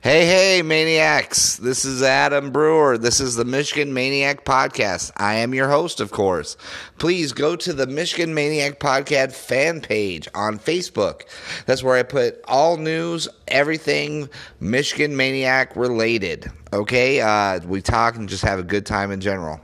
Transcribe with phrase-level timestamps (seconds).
[0.00, 1.56] Hey, hey, maniacs.
[1.56, 2.98] This is Adam Brewer.
[2.98, 5.10] This is the Michigan Maniac Podcast.
[5.16, 6.56] I am your host, of course.
[6.98, 11.22] Please go to the Michigan Maniac Podcast fan page on Facebook.
[11.66, 14.28] That's where I put all news, everything
[14.60, 16.48] Michigan Maniac related.
[16.72, 17.20] Okay?
[17.20, 19.60] Uh, we talk and just have a good time in general.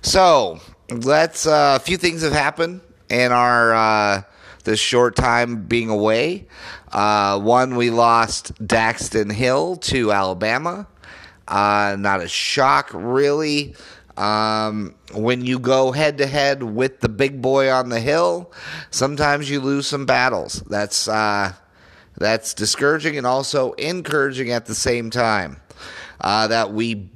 [0.00, 0.60] So,
[0.90, 2.80] let's, uh, a few things have happened
[3.10, 4.22] in our, uh,
[4.64, 6.46] this short time being away.
[6.92, 10.86] Uh, one, we lost Daxton Hill to Alabama.
[11.46, 13.74] Uh, not a shock, really.
[14.16, 18.52] Um, when you go head to head with the big boy on the hill,
[18.90, 20.62] sometimes you lose some battles.
[20.68, 21.52] That's uh,
[22.16, 25.60] that's discouraging and also encouraging at the same time.
[26.20, 27.10] Uh, that we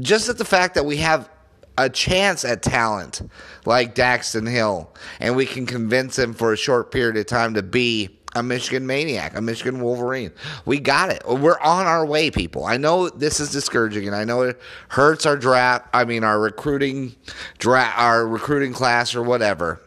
[0.00, 1.30] just at the fact that we have
[1.78, 3.22] a chance at talent
[3.64, 7.62] like Daxton Hill, and we can convince him for a short period of time to
[7.62, 10.32] be a Michigan maniac, a Michigan Wolverine.
[10.66, 11.22] We got it.
[11.26, 12.66] We're on our way, people.
[12.66, 15.88] I know this is discouraging, and I know it hurts our draft.
[15.94, 17.14] I mean, our recruiting
[17.58, 19.80] draft, our recruiting class, or whatever.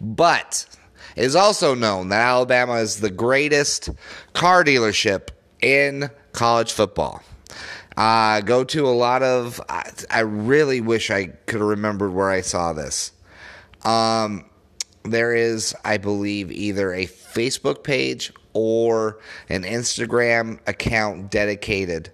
[0.00, 0.66] But
[1.14, 3.90] it is also known that Alabama is the greatest
[4.32, 5.28] car dealership
[5.60, 7.22] in college football.
[7.96, 9.60] Uh, go to a lot of.
[9.68, 13.12] I, I really wish I could have remembered where I saw this.
[13.84, 14.46] Um,
[15.04, 22.10] there is, I believe, either a Facebook page or an Instagram account dedicated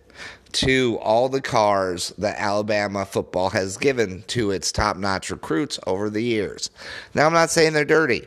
[0.52, 6.10] to all the cars that Alabama football has given to its top notch recruits over
[6.10, 6.70] the years.
[7.14, 8.26] Now, I'm not saying they're dirty.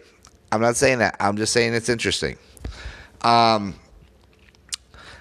[0.51, 1.17] I'm not saying that.
[1.19, 2.37] I'm just saying it's interesting.
[3.21, 3.75] Um,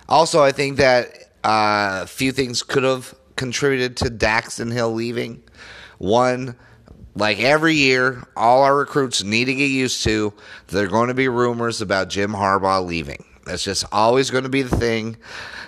[0.09, 5.43] also, I think that uh, a few things could have contributed to Daxton Hill leaving.
[5.99, 6.57] One,
[7.15, 10.33] like every year, all our recruits need to get used to.
[10.69, 13.25] There are going to be rumors about Jim Harbaugh leaving.
[13.45, 15.17] That's just always going to be the thing.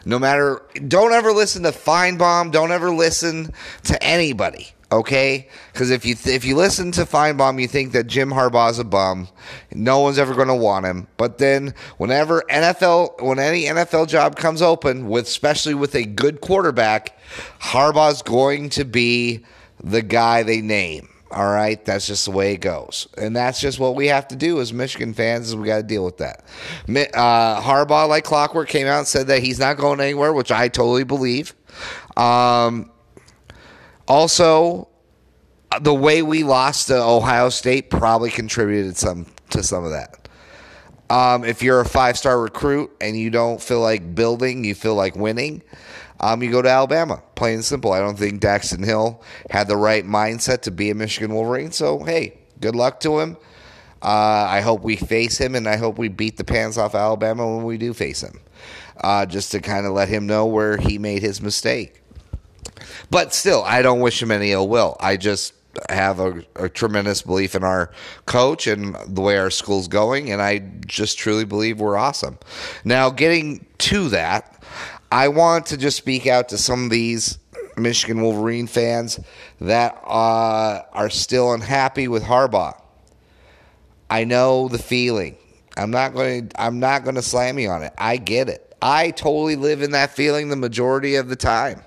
[0.05, 2.53] No matter, don't ever listen to Finebaum.
[2.53, 3.53] Don't ever listen
[3.85, 4.74] to anybody.
[4.95, 8.79] Okay, because if you th- if you listen to Finebaum, you think that Jim Harbaugh's
[8.79, 9.27] a bum.
[9.73, 11.09] No one's ever going to want him.
[11.17, 16.41] But then, whenever NFL, when any NFL job comes open, with especially with a good
[16.41, 17.19] quarterback,
[17.61, 19.45] Harbaugh's going to be
[19.83, 21.09] the guy they name.
[21.33, 24.37] All right, that's just the way it goes, and that's just what we have to
[24.37, 25.49] do as Michigan fans.
[25.49, 26.45] Is we got to deal with that.
[26.87, 30.69] Uh, Harbaugh, like clockwork, came out and said that he's not going anywhere, which I
[30.69, 31.53] totally believe.
[32.17, 32.93] Um,
[34.07, 34.89] also,
[35.81, 40.29] the way we lost to Ohio State probably contributed some to some of that.
[41.11, 44.95] Um, if you're a five star recruit and you don't feel like building, you feel
[44.95, 45.63] like winning,
[46.21, 47.23] um, you go to Alabama.
[47.35, 47.93] Plain and simple.
[47.93, 51.73] I don't think Daxton Hill had the right mindset to be a Michigan Wolverine.
[51.73, 53.37] So, hey, good luck to him.
[54.03, 57.57] Uh, I hope we face him, and I hope we beat the pants off Alabama
[57.57, 58.39] when we do face him,
[59.03, 62.03] uh, just to kind of let him know where he made his mistake.
[63.11, 64.97] But still, I don't wish him any ill will.
[65.01, 65.55] I just
[65.89, 67.91] have a, a, tremendous belief in our
[68.27, 72.39] coach and the way our school's going, and I just truly believe we're awesome.
[72.85, 74.63] Now, getting to that,
[75.11, 77.39] I want to just speak out to some of these
[77.77, 79.21] Michigan Wolverine fans
[79.61, 82.81] that uh, are still unhappy with Harbaugh.
[84.11, 85.37] I know the feeling.
[85.77, 87.93] I'm not going to I'm not going to slam you on it.
[87.99, 88.77] I get it.
[88.81, 91.83] I totally live in that feeling the majority of the time.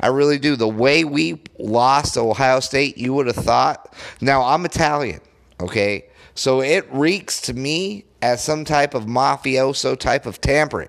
[0.00, 0.56] I really do.
[0.56, 3.94] The way we lost Ohio State, you would have thought.
[4.20, 5.20] Now, I'm Italian,
[5.60, 6.06] okay?
[6.34, 10.88] So it reeks to me as some type of mafioso type of tampering.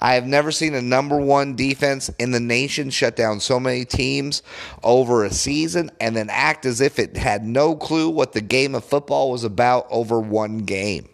[0.00, 3.84] I have never seen a number one defense in the nation shut down so many
[3.84, 4.42] teams
[4.82, 8.74] over a season and then act as if it had no clue what the game
[8.74, 11.08] of football was about over one game.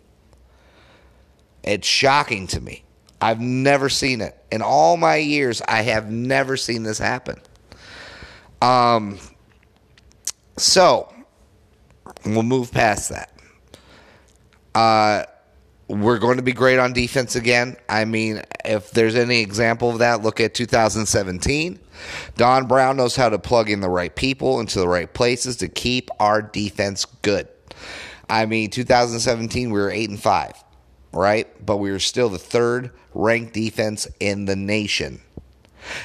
[1.63, 2.86] It's shocking to me.
[3.21, 4.37] I've never seen it.
[4.51, 7.41] In all my years, I have never seen this happen.
[8.61, 9.19] Um,
[10.57, 11.13] so,
[12.25, 13.33] we'll move past that.
[14.75, 15.25] Uh,
[15.89, 17.77] we're going to be great on defense again.
[17.89, 21.79] I mean, if there's any example of that, look at 2017.
[22.37, 25.69] Don Brown knows how to plug in the right people into the right places to
[25.69, 27.49] keep our defense good.
[28.29, 30.65] I mean, 2017 we were 8 and 5,
[31.17, 31.49] right?
[31.65, 35.21] But we were still the third ranked defense in the nation.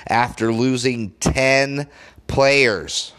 [0.07, 1.87] After losing 10
[2.27, 3.13] players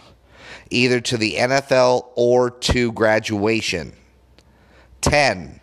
[0.71, 3.93] either to the NFL or to graduation.
[5.03, 5.61] 10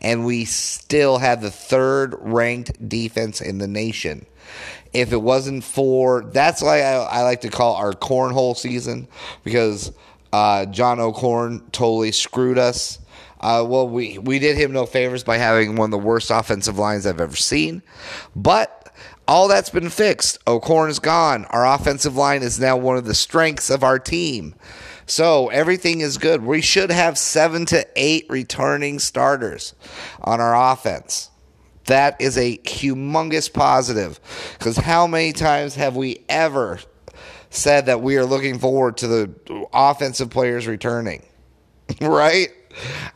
[0.00, 4.26] and we still have the third ranked defense in the nation.
[4.92, 9.08] If it wasn't for that's why I, I like to call our cornhole season
[9.44, 9.92] because
[10.32, 12.98] uh, John O'Korn totally screwed us.
[13.40, 16.78] Uh, well, we, we did him no favors by having one of the worst offensive
[16.78, 17.82] lines I've ever seen.
[18.36, 18.92] But
[19.26, 20.38] all that's been fixed.
[20.46, 21.46] O'Korn is gone.
[21.46, 24.54] Our offensive line is now one of the strengths of our team.
[25.06, 26.42] So everything is good.
[26.42, 29.74] We should have seven to eight returning starters
[30.20, 31.30] on our offense.
[31.86, 34.20] That is a humongous positive.
[34.58, 36.78] Because how many times have we ever
[37.48, 41.24] said that we are looking forward to the offensive players returning?
[42.00, 42.50] right?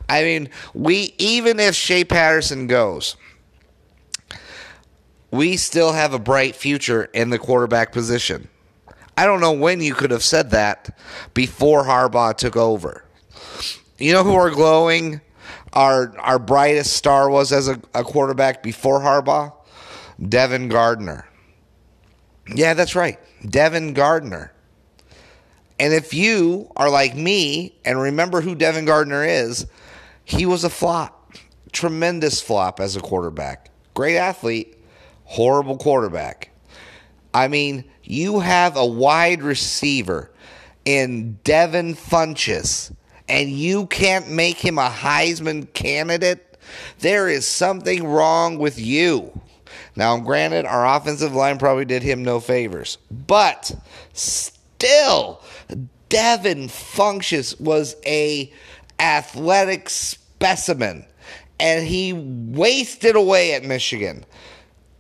[0.08, 3.16] I mean, we even if Shea Patterson goes,
[5.30, 8.48] we still have a bright future in the quarterback position.
[9.16, 10.96] I don't know when you could have said that
[11.34, 13.04] before Harbaugh took over.
[13.98, 15.20] You know who our glowing,
[15.72, 19.52] our our brightest star was as a, a quarterback before Harbaugh?
[20.28, 21.26] Devin Gardner.
[22.54, 23.18] Yeah, that's right.
[23.48, 24.53] Devin Gardner.
[25.78, 29.66] And if you are like me and remember who Devin Gardner is,
[30.24, 31.32] he was a flop.
[31.72, 33.70] Tremendous flop as a quarterback.
[33.94, 34.76] Great athlete,
[35.24, 36.50] horrible quarterback.
[37.32, 40.30] I mean, you have a wide receiver
[40.84, 42.94] in Devin Funchess,
[43.28, 46.58] and you can't make him a Heisman candidate.
[47.00, 49.40] There is something wrong with you.
[49.96, 53.74] Now, granted, our offensive line probably did him no favors, but
[54.12, 55.42] still,
[56.08, 58.52] Devin Funchess was a
[58.98, 61.04] athletic specimen,
[61.58, 64.24] and he wasted away at Michigan,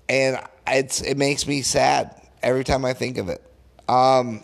[0.08, 3.42] and it's it makes me sad every time I think of it.
[3.88, 4.42] Um,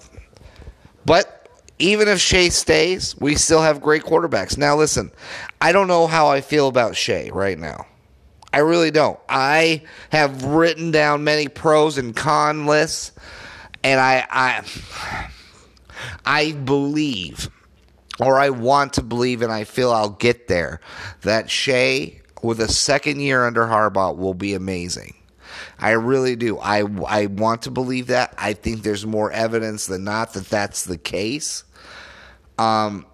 [1.07, 4.59] but even if Shea stays, we still have great quarterbacks.
[4.59, 5.11] Now, listen,
[5.61, 7.87] I don't know how I feel about Shea right now.
[8.53, 9.19] I really don't.
[9.29, 13.13] I have written down many pros and con lists,
[13.83, 15.31] and I, I,
[16.25, 17.51] I believe,
[18.19, 20.81] or I want to believe, and I feel I'll get there,
[21.23, 25.15] that Shea, with a second year under Harbaugh, will be amazing.
[25.79, 26.59] I really do.
[26.59, 28.35] I, I want to believe that.
[28.39, 31.65] I think there's more evidence than not that that's the case.
[32.59, 33.07] Um,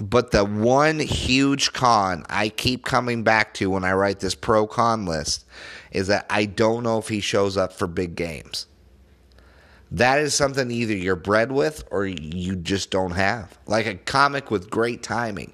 [0.00, 4.66] but the one huge con I keep coming back to when I write this pro
[4.66, 5.44] con list
[5.90, 8.66] is that I don't know if he shows up for big games.
[9.90, 13.56] That is something either you're bred with or you just don't have.
[13.66, 15.52] Like a comic with great timing.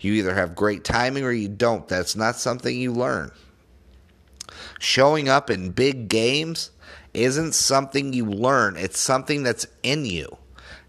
[0.00, 1.88] You either have great timing or you don't.
[1.88, 3.30] That's not something you learn
[4.82, 6.70] showing up in big games
[7.14, 10.36] isn't something you learn, it's something that's in you.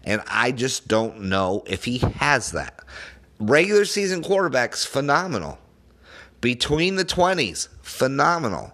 [0.04, 2.80] And I just don't know if he has that.
[3.38, 5.58] Regular season quarterbacks, phenomenal.
[6.40, 8.72] Between the 20s, phenomenal.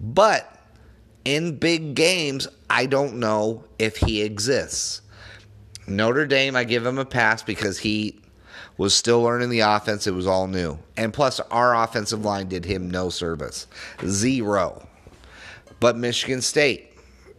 [0.00, 0.50] But
[1.24, 5.00] in big games, I don't know if he exists.
[5.86, 8.18] Notre Dame, I give him a pass because he
[8.76, 10.08] was still learning the offense.
[10.08, 10.80] It was all new.
[10.96, 13.68] And plus, our offensive line did him no service.
[14.04, 14.88] Zero.
[15.78, 16.90] But Michigan State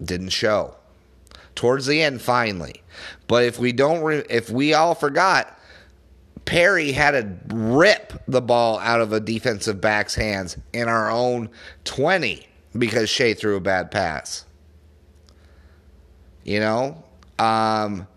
[0.02, 0.76] didn't show.
[1.54, 2.82] Towards the end, finally.
[3.28, 5.60] But if we don't, re- if we all forgot,
[6.46, 11.50] Perry had to rip the ball out of a defensive back's hands in our own
[11.84, 12.48] 20
[12.78, 14.45] because Shea threw a bad pass.
[16.46, 17.04] You know?
[17.38, 18.08] Um,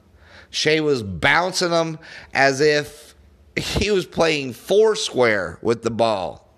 [0.50, 1.98] Shea was bouncing them
[2.32, 3.14] as if
[3.56, 6.48] he was playing four square with the ball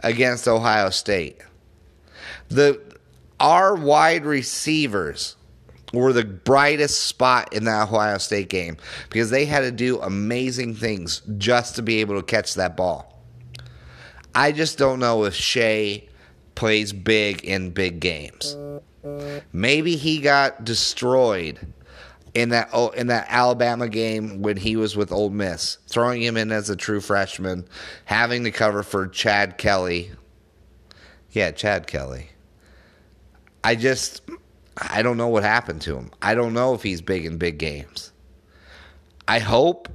[0.00, 1.40] against Ohio State.
[2.48, 2.80] The
[3.40, 5.36] our wide receivers
[5.92, 8.76] were the brightest spot in that Ohio State game
[9.10, 13.22] because they had to do amazing things just to be able to catch that ball.
[14.34, 16.08] I just don't know if Shea
[16.54, 18.56] plays big in big games.
[19.52, 21.66] Maybe he got destroyed
[22.34, 26.50] in that in that Alabama game when he was with Ole Miss, throwing him in
[26.50, 27.66] as a true freshman,
[28.04, 30.10] having to cover for Chad Kelly.
[31.30, 32.30] Yeah, Chad Kelly.
[33.62, 34.22] I just
[34.76, 36.10] I don't know what happened to him.
[36.20, 38.12] I don't know if he's big in big games.
[39.28, 39.88] I hope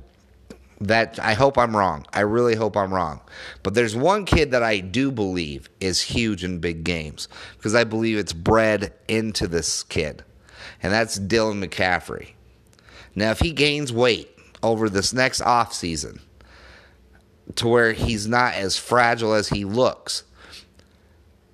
[0.82, 2.06] that I hope I'm wrong.
[2.14, 3.20] I really hope I'm wrong.
[3.64, 7.84] But there's one kid that I do believe is huge in big games because I
[7.84, 10.24] believe it's bred into this kid
[10.82, 12.30] and that's Dylan McCaffrey.
[13.16, 14.30] Now, if he gains weight
[14.64, 16.20] over this next off season
[17.56, 20.24] to where he's not as fragile as he looks,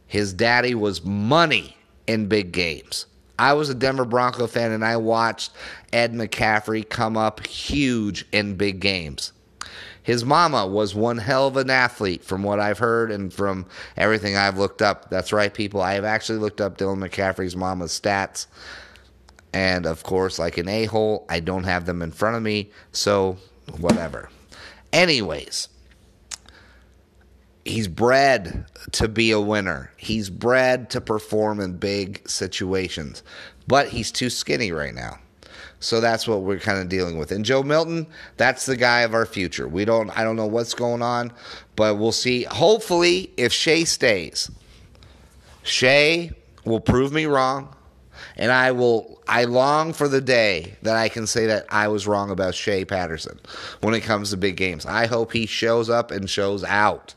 [0.05, 1.77] his daddy was money
[2.07, 3.07] in big games.
[3.37, 5.51] I was a Denver Bronco fan and I watched
[5.91, 9.33] Ed McCaffrey come up huge in big games.
[10.03, 13.65] His mama was one hell of an athlete from what I've heard and from
[13.97, 15.09] everything I've looked up.
[15.09, 15.81] That's right, people.
[15.81, 18.45] I have actually looked up Dylan McCaffrey's mama's stats.
[19.51, 22.69] And of course, like an a hole, I don't have them in front of me,
[22.91, 23.37] so
[23.79, 24.29] whatever.
[24.93, 25.69] Anyways,
[27.65, 29.91] he's bred to be a winner.
[29.97, 33.23] He's bred to perform in big situations,
[33.67, 35.17] but he's too skinny right now.
[35.79, 37.31] So that's what we're kind of dealing with.
[37.31, 38.07] And Joe Milton,
[38.37, 39.67] that's the guy of our future.
[39.67, 41.33] We don't I don't know what's going on,
[41.75, 42.43] but we'll see.
[42.43, 44.49] Hopefully, if Shea stays,
[45.63, 46.31] Shea
[46.63, 47.75] will prove me wrong.
[48.37, 52.07] And I will I long for the day that I can say that I was
[52.07, 53.39] wrong about Shea Patterson
[53.81, 54.85] when it comes to big games.
[54.85, 57.13] I hope he shows up and shows out.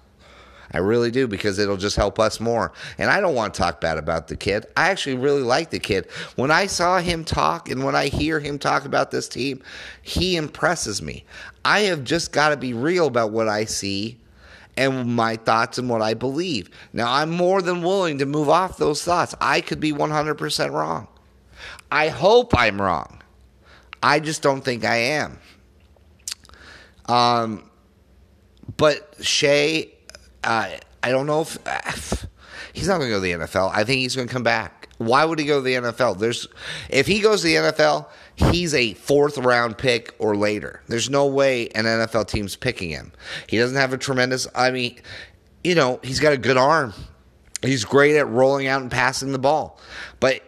[0.72, 2.72] I really do because it'll just help us more.
[2.98, 4.66] And I don't want to talk bad about the kid.
[4.76, 6.08] I actually really like the kid.
[6.36, 9.62] When I saw him talk and when I hear him talk about this team,
[10.02, 11.24] he impresses me.
[11.64, 14.18] I have just got to be real about what I see
[14.76, 16.70] and my thoughts and what I believe.
[16.92, 19.34] Now, I'm more than willing to move off those thoughts.
[19.40, 21.08] I could be 100% wrong.
[21.90, 23.22] I hope I'm wrong.
[24.02, 25.38] I just don't think I am.
[27.06, 27.68] Um,
[28.76, 29.97] but Shea
[30.44, 30.70] uh,
[31.02, 31.80] I don't know if uh,
[32.72, 33.70] he's not going to go to the NFL.
[33.72, 34.88] I think he's going to come back.
[34.98, 36.18] Why would he go to the NFL?
[36.18, 36.48] There's
[36.88, 40.82] if he goes to the NFL, he's a fourth round pick or later.
[40.88, 43.12] There's no way an NFL team's picking him.
[43.46, 44.48] He doesn't have a tremendous.
[44.56, 45.00] I mean,
[45.62, 46.94] you know, he's got a good arm.
[47.62, 49.80] He's great at rolling out and passing the ball,
[50.20, 50.42] but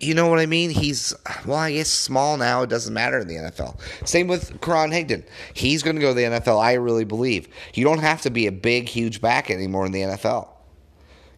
[0.00, 0.70] you know what I mean?
[0.70, 1.14] He's,
[1.46, 2.62] well, I guess small now.
[2.62, 3.78] It doesn't matter in the NFL.
[4.06, 5.24] Same with Karan Higdon.
[5.54, 7.48] He's going to go to the NFL, I really believe.
[7.74, 10.48] You don't have to be a big, huge back anymore in the NFL.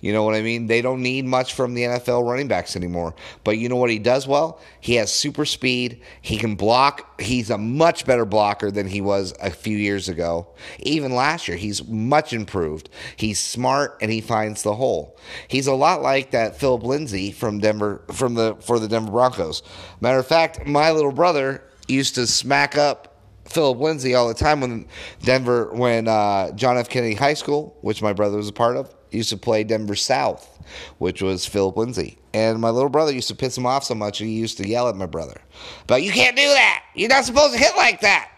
[0.01, 0.67] You know what I mean?
[0.67, 3.15] They don't need much from the NFL running backs anymore.
[3.45, 4.61] But you know what he does well?
[4.81, 6.03] He has super speed.
[6.23, 7.21] He can block.
[7.21, 10.49] He's a much better blocker than he was a few years ago.
[10.79, 12.89] Even last year, he's much improved.
[13.17, 15.19] He's smart and he finds the hole.
[15.49, 19.63] He's a lot like that Phillip Lindsay from Denver from the for the Denver Broncos.
[20.01, 23.11] Matter of fact, my little brother used to smack up
[23.51, 24.87] Phillip Lindsay all the time when
[25.23, 26.89] Denver, when uh, John F.
[26.89, 30.59] Kennedy High School, which my brother was a part of, used to play Denver South,
[30.99, 32.19] which was Phillip Lindsay.
[32.33, 34.89] And my little brother used to piss him off so much he used to yell
[34.89, 35.41] at my brother.
[35.87, 36.85] But you can't do that.
[36.95, 38.31] You're not supposed to hit like that.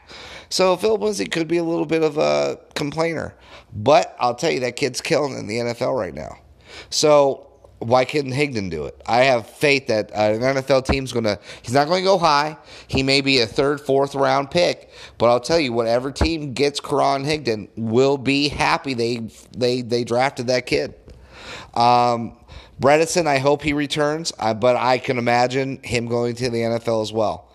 [0.48, 3.34] So Phillip Lindsay could be a little bit of a complainer.
[3.74, 6.38] But I'll tell you, that kid's killing in the NFL right now.
[6.90, 7.51] So
[7.82, 9.00] why couldn't Higdon do it?
[9.06, 12.18] I have faith that uh, an NFL team's going to, he's not going to go
[12.18, 12.56] high.
[12.86, 16.80] He may be a third, fourth round pick, but I'll tell you, whatever team gets
[16.80, 20.94] Karan Higdon will be happy they, they, they drafted that kid.
[21.74, 22.36] Um,
[22.80, 27.02] Bredeson, I hope he returns, uh, but I can imagine him going to the NFL
[27.02, 27.48] as well.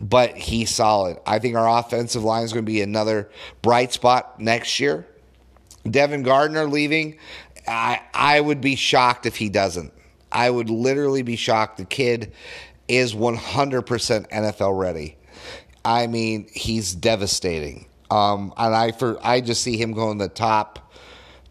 [0.00, 1.18] But he's solid.
[1.26, 3.30] I think our offensive line is going to be another
[3.62, 5.06] bright spot next year.
[5.90, 7.18] Devin Gardner leaving.
[7.66, 9.92] I I would be shocked if he doesn't.
[10.32, 11.78] I would literally be shocked.
[11.78, 12.32] The kid
[12.88, 15.16] is 100% NFL ready.
[15.84, 17.86] I mean, he's devastating.
[18.10, 20.92] Um, and I for I just see him going the top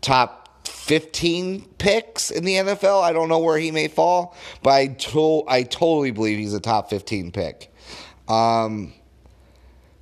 [0.01, 3.01] top 15 picks in the NFL.
[3.01, 6.59] I don't know where he may fall, but I to, I totally believe he's a
[6.59, 7.73] top 15 pick.
[8.27, 8.93] Um,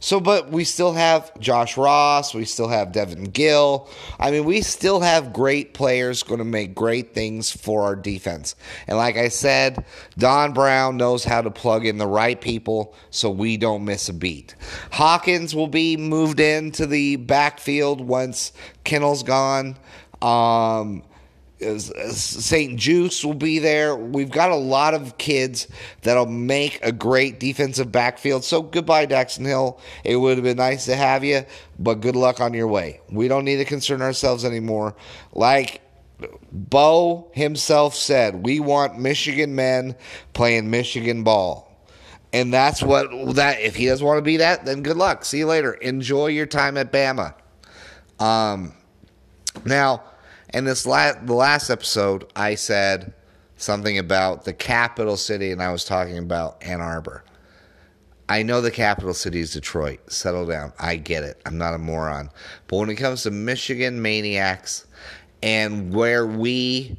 [0.03, 2.33] so, but we still have Josh Ross.
[2.33, 3.88] We still have Devin Gill.
[4.19, 8.57] I mean, we still have great players going to make great things for our defense.
[8.86, 9.86] And like I said,
[10.17, 14.13] Don Brown knows how to plug in the right people so we don't miss a
[14.13, 14.55] beat.
[14.91, 18.51] Hawkins will be moved into the backfield once
[18.83, 19.77] Kinnel's gone.
[20.22, 21.03] Um,
[21.79, 23.96] St-Juste will be there.
[23.96, 25.67] We've got a lot of kids
[26.01, 28.43] that'll make a great defensive backfield.
[28.43, 29.79] So goodbye, Daxton Hill.
[30.03, 31.46] It would have been nice to have you,
[31.79, 33.01] but good luck on your way.
[33.10, 34.96] We don't need to concern ourselves anymore.
[35.34, 35.82] Like
[36.51, 39.96] Bo himself said, we want Michigan men
[40.34, 41.70] playing Michigan ball.
[42.32, 45.24] And that's what that if he doesn't want to be that, then good luck.
[45.24, 45.74] See you later.
[45.74, 47.36] Enjoy your time at Bama.
[48.20, 48.74] Um
[49.65, 50.03] now
[50.53, 50.89] and this the
[51.27, 53.13] last episode, I said
[53.57, 57.24] something about the capital city, and I was talking about Ann Arbor.
[58.29, 60.12] I know the capital city is Detroit.
[60.12, 60.72] Settle down.
[60.79, 61.41] I get it.
[61.45, 62.29] I'm not a moron.
[62.67, 64.88] But when it comes to Michigan maniacs
[65.41, 66.98] and where we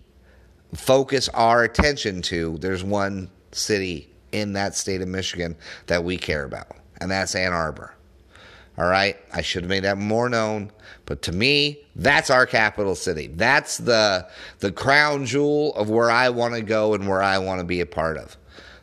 [0.75, 5.57] focus our attention to, there's one city in that state of Michigan
[5.87, 7.94] that we care about, and that's Ann Arbor.
[8.77, 10.73] All right, I should have made that more known,
[11.07, 13.29] but to me, that's our capital city.
[13.29, 14.27] That's the
[14.59, 17.81] the crown jewel of where I want to go and where I want to be
[17.81, 18.37] a part of.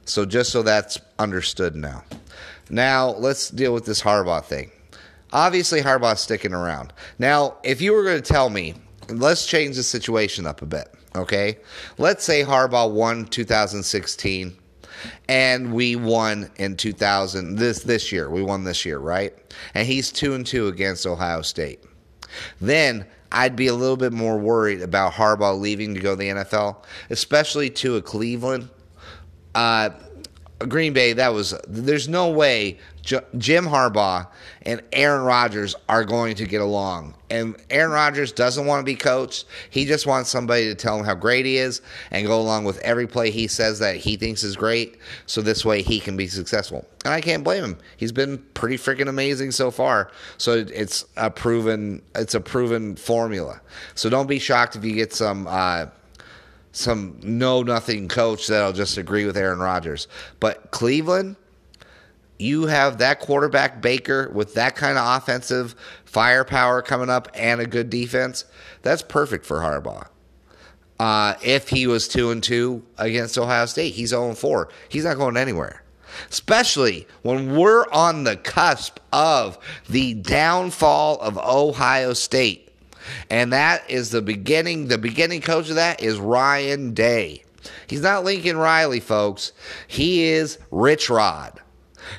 [0.05, 2.03] So just so that's understood now.
[2.69, 4.71] Now let's deal with this Harbaugh thing.
[5.33, 6.93] Obviously, Harbaugh's sticking around.
[7.17, 8.75] Now, if you were going to tell me,
[9.10, 10.93] let's change the situation up a bit.
[11.15, 11.57] Okay,
[11.98, 14.55] let's say Harbaugh won 2016
[15.27, 18.29] and we won in 2000 this this year.
[18.29, 19.34] We won this year, right?
[19.74, 21.84] And he's 2 and 2 against Ohio State.
[22.60, 26.29] Then I'd be a little bit more worried about Harbaugh leaving to go to the
[26.29, 26.77] NFL,
[27.10, 28.70] especially to a Cleveland.
[29.55, 29.89] Uh,
[30.68, 34.27] Green Bay, that was there's no way J- Jim Harbaugh
[34.63, 37.15] and Aaron Rodgers are going to get along.
[37.30, 39.46] And Aaron Rodgers doesn't want to be coached.
[39.70, 42.77] He just wants somebody to tell him how great he is and go along with
[42.80, 46.27] every play he says that he thinks is great so this way he can be
[46.27, 46.86] successful.
[47.06, 47.77] And I can't blame him.
[47.98, 50.12] He's been pretty freaking amazing so far.
[50.38, 53.62] So it's a proven it's a proven formula.
[53.96, 55.88] So don't be shocked if you get some uh,
[56.71, 60.07] some know nothing coach that'll just agree with Aaron Rodgers.
[60.39, 61.35] But Cleveland,
[62.39, 65.75] you have that quarterback Baker with that kind of offensive
[66.05, 68.45] firepower coming up and a good defense.
[68.81, 70.07] That's perfect for Harbaugh.
[70.99, 74.69] Uh, if he was two and two against Ohio State, he's 0 4.
[74.89, 75.83] He's not going anywhere.
[76.29, 79.57] Especially when we're on the cusp of
[79.89, 82.70] the downfall of Ohio State.
[83.29, 84.88] And that is the beginning.
[84.88, 87.43] The beginning coach of that is Ryan Day.
[87.88, 89.51] He's not Lincoln Riley, folks.
[89.88, 91.60] He is Rich Rod.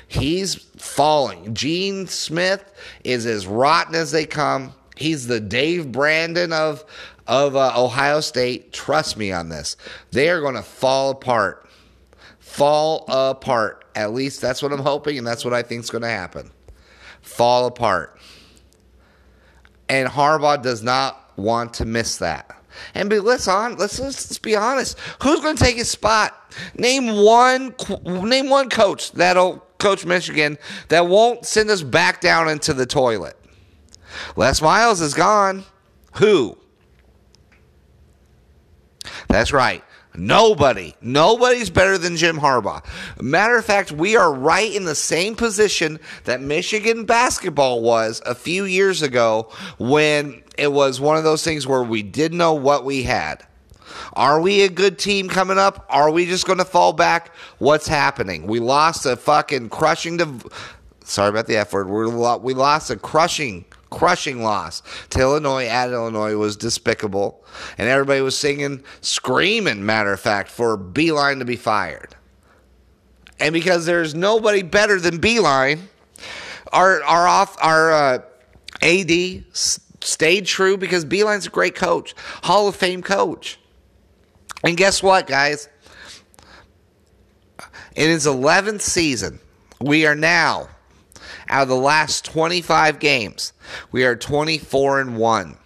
[0.07, 1.53] He's falling.
[1.53, 2.63] Gene Smith
[3.03, 4.73] is as rotten as they come.
[4.95, 6.85] He's the Dave Brandon of
[7.27, 8.73] of uh, Ohio State.
[8.73, 9.77] Trust me on this.
[10.11, 11.67] They are going to fall apart.
[12.39, 13.85] Fall apart.
[13.95, 16.51] At least that's what I'm hoping, and that's what I think is going to happen.
[17.21, 18.19] Fall apart.
[19.93, 22.49] And Harbaugh does not want to miss that.
[22.95, 24.97] And be, let's on let's, let's let's be honest.
[25.21, 26.51] Who's going to take his spot?
[26.75, 30.57] Name one name one coach that'll coach Michigan
[30.87, 33.37] that won't send us back down into the toilet.
[34.35, 35.63] Les Miles is gone.
[36.13, 36.57] Who?
[39.27, 39.83] That's right.
[40.15, 42.83] Nobody, nobody's better than Jim Harbaugh.
[43.19, 48.35] Matter of fact, we are right in the same position that Michigan basketball was a
[48.35, 52.85] few years ago when it was one of those things where we didn't know what
[52.85, 53.43] we had.
[54.13, 55.85] Are we a good team coming up?
[55.89, 57.35] Are we just going to fall back?
[57.57, 58.45] What's happening?
[58.45, 60.19] We lost a fucking crushing.
[60.19, 60.39] to.
[61.03, 61.87] sorry about the F word.
[61.87, 67.43] We lost a crushing crushing loss to Illinois at Illinois was despicable.
[67.77, 72.15] And everybody was singing, screaming, matter of fact, for Beilein to be fired.
[73.39, 75.81] And because there's nobody better than Beilein,
[76.71, 78.19] our our off our uh,
[78.81, 83.59] AD stayed true because Beilein's a great coach, Hall of Fame coach.
[84.63, 85.69] And guess what, guys?
[87.95, 89.39] In his 11th season,
[89.79, 90.69] we are now
[91.49, 93.53] out of the last 25 games,
[93.91, 95.57] we are 24 and 1.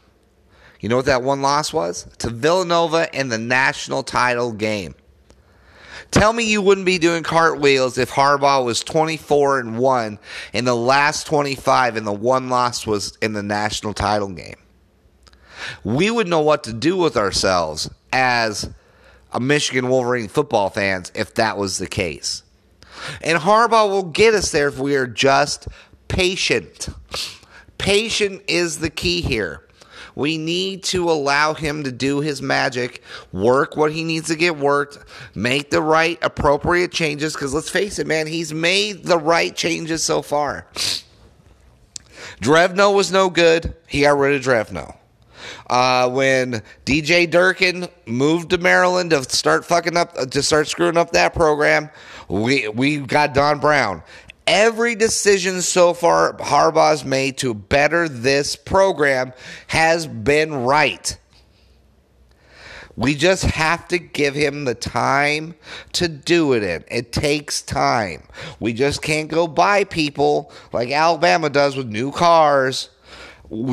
[0.79, 2.07] You know what that one loss was?
[2.19, 4.95] To Villanova in the national title game.
[6.11, 10.19] Tell me you wouldn't be doing cartwheels if Harbaugh was 24 and 1
[10.53, 14.55] in the last 25 and the one loss was in the national title game.
[15.83, 18.69] We would know what to do with ourselves as
[19.33, 22.43] a Michigan Wolverine football fans if that was the case.
[23.21, 25.67] And Harbaugh will get us there if we are just
[26.07, 26.89] patient.
[27.77, 29.63] Patient is the key here.
[30.15, 34.57] We need to allow him to do his magic, work what he needs to get
[34.57, 34.97] worked,
[35.35, 37.33] make the right appropriate changes.
[37.33, 40.65] Because let's face it, man, he's made the right changes so far.
[42.41, 43.75] Drevno was no good.
[43.87, 44.95] He got rid of Drevno.
[45.69, 51.11] Uh, when DJ Durkin moved to Maryland to start fucking up, to start screwing up
[51.11, 51.89] that program,
[52.27, 54.03] we we got Don Brown.
[54.45, 59.33] Every decision so far Harbaugh's made to better this program
[59.67, 61.17] has been right.
[62.95, 65.53] We just have to give him the time
[65.93, 66.83] to do it in.
[66.89, 68.23] It takes time.
[68.59, 72.89] We just can't go buy people like Alabama does with new cars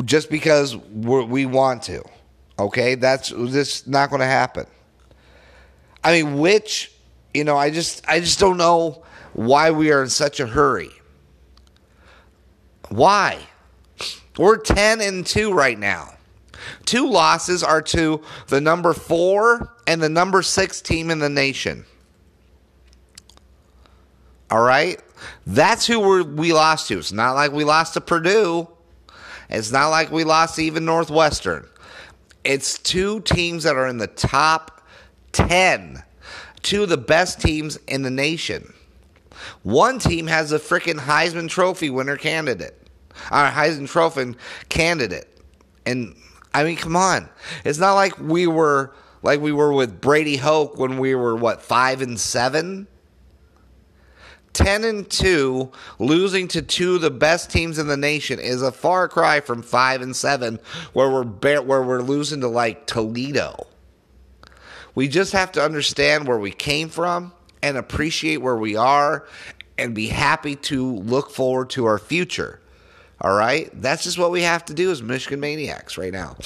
[0.03, 2.03] just because we want to.
[2.59, 4.67] Okay, that's just not going to happen.
[6.03, 6.94] I mean, which
[7.35, 10.91] you know, I just I just don't know why we are in such a hurry.
[12.89, 13.39] Why?
[14.37, 16.13] We're 10 and 2 right now.
[16.85, 21.85] Two losses are to the number 4 and the number 6 team in the nation.
[24.49, 24.99] All right?
[25.45, 26.99] That's who we we lost to.
[26.99, 28.67] It's not like we lost to Purdue.
[29.49, 31.67] It's not like we lost even Northwestern.
[32.43, 34.81] It's two teams that are in the top
[35.31, 36.03] 10,
[36.65, 38.73] two of the best teams in the nation.
[39.63, 42.75] One team has a freaking Heisman Trophy winner candidate,
[43.31, 44.35] our Heisman Trophy
[44.67, 45.27] candidate.
[45.85, 46.15] And
[46.53, 47.29] I mean, come on.
[47.63, 51.61] It's not like we were like we were with Brady Hoke when we were what,
[51.61, 52.87] 5 and 7?
[54.53, 58.71] 10 and 2, losing to two of the best teams in the nation is a
[58.71, 60.59] far cry from 5 and 7
[60.93, 63.67] where we're where we're losing to like Toledo.
[64.95, 69.27] We just have to understand where we came from and appreciate where we are
[69.77, 72.59] and be happy to look forward to our future.
[73.21, 73.69] All right?
[73.73, 76.37] That's just what we have to do as Michigan Maniacs right now.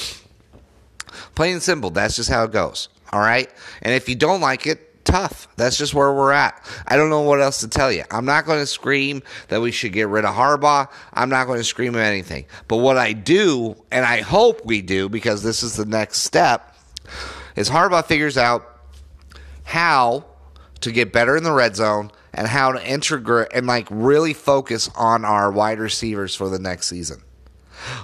[1.35, 1.89] Plain and simple.
[1.89, 2.89] That's just how it goes.
[3.12, 3.49] All right?
[3.81, 5.47] And if you don't like it, tough.
[5.55, 6.63] That's just where we're at.
[6.88, 8.03] I don't know what else to tell you.
[8.12, 10.88] I'm not going to scream that we should get rid of Harbaugh.
[11.13, 12.45] I'm not going to scream at anything.
[12.67, 16.75] But what I do, and I hope we do, because this is the next step,
[17.55, 18.79] is Harbaugh figures out
[19.63, 20.25] how
[20.81, 24.89] to get better in the red zone and how to integrate and like really focus
[24.95, 27.21] on our wide receivers for the next season.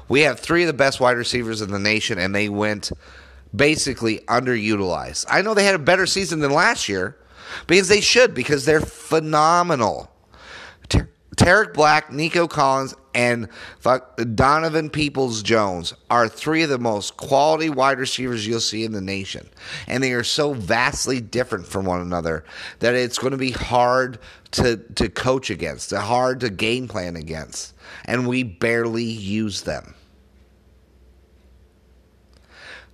[0.07, 2.91] We have three of the best wide receivers in the nation, and they went
[3.55, 5.25] basically underutilized.
[5.29, 7.17] I know they had a better season than last year
[7.67, 10.11] because they should, because they're phenomenal.
[11.35, 13.47] Tarik Black, Nico Collins, and
[14.35, 19.01] Donovan Peoples Jones are three of the most quality wide receivers you'll see in the
[19.01, 19.49] nation.
[19.87, 22.43] And they are so vastly different from one another
[22.79, 24.19] that it's going to be hard
[24.51, 27.73] to, to coach against, hard to game plan against.
[28.03, 29.95] And we barely use them.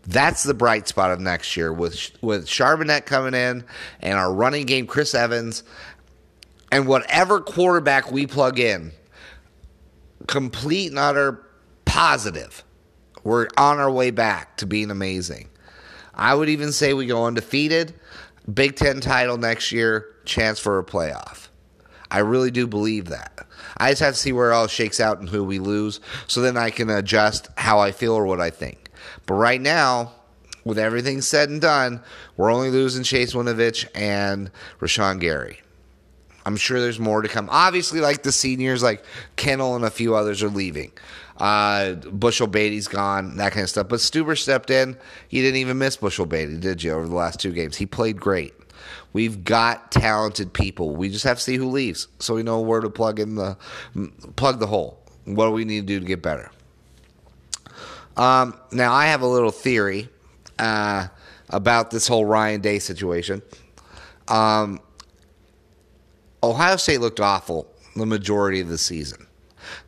[0.05, 3.63] That's the bright spot of next year with with Charbonnet coming in
[3.99, 5.63] and our running game, Chris Evans,
[6.71, 8.93] and whatever quarterback we plug in,
[10.27, 11.45] complete and utter
[11.86, 12.63] positive.
[13.23, 15.49] We're on our way back to being amazing.
[16.13, 17.93] I would even say we go undefeated,
[18.51, 21.47] Big Ten title next year, chance for a playoff.
[22.10, 23.47] I really do believe that.
[23.77, 26.41] I just have to see where it all shakes out and who we lose, so
[26.41, 28.89] then I can adjust how I feel or what I think.
[29.25, 30.12] But right now,
[30.65, 32.01] with everything said and done,
[32.36, 35.61] we're only losing Chase Winovich and Rashan Gary.
[36.45, 37.47] I'm sure there's more to come.
[37.51, 39.04] Obviously, like the seniors, like
[39.36, 40.91] Kinnel and a few others are leaving.
[41.38, 43.88] Uh, Bushell-Beatty's gone, that kind of stuff.
[43.88, 44.95] But Stueber stepped in.
[45.27, 47.77] He didn't even miss Bushell-Beatty, did you, over the last two games?
[47.77, 48.54] He played great.
[49.13, 50.95] We've got talented people.
[50.95, 53.58] We just have to see who leaves, so we know where to plug in the
[54.36, 54.99] plug the hole.
[55.25, 56.49] What do we need to do to get better?
[58.15, 60.10] Um, now, I have a little theory
[60.60, 61.08] uh,
[61.49, 63.41] about this whole Ryan Day situation.
[64.27, 64.80] Um,
[66.43, 69.27] Ohio State looked awful the majority of the season.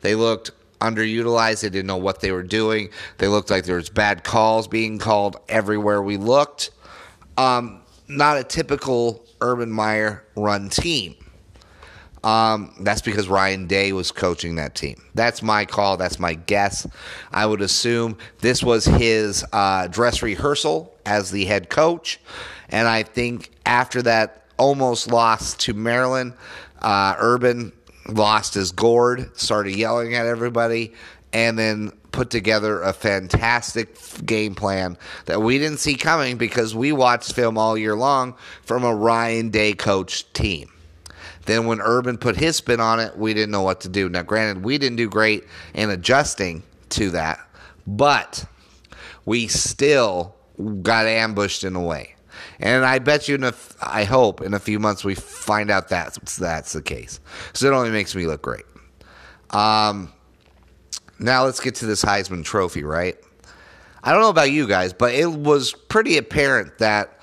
[0.00, 1.62] They looked underutilized.
[1.62, 2.90] They didn't know what they were doing.
[3.18, 6.70] They looked like there was bad calls being called everywhere we looked.
[7.36, 11.16] Um, not a typical Urban Meyer run team.
[12.22, 15.02] Um, that's because Ryan Day was coaching that team.
[15.14, 15.98] That's my call.
[15.98, 16.86] That's my guess.
[17.30, 22.18] I would assume this was his uh, dress rehearsal as the head coach.
[22.70, 26.34] And I think after that almost lost to Maryland,
[26.80, 27.72] uh, Urban
[28.08, 30.92] lost his gourd, started yelling at everybody,
[31.32, 36.92] and then put together a fantastic game plan that we didn't see coming because we
[36.92, 40.70] watched film all year long from a Ryan Day coach team.
[41.46, 44.08] Then when Urban put his spin on it, we didn't know what to do.
[44.08, 47.40] Now, granted, we didn't do great in adjusting to that,
[47.86, 48.44] but
[49.24, 50.34] we still
[50.82, 52.13] got ambushed in a way.
[52.60, 55.88] And I bet you, in a, I hope in a few months we find out
[55.88, 57.20] that that's the case.
[57.52, 58.64] So it only makes me look great.
[59.50, 60.12] Um,
[61.18, 63.16] now let's get to this Heisman Trophy, right?
[64.02, 67.18] I don't know about you guys, but it was pretty apparent that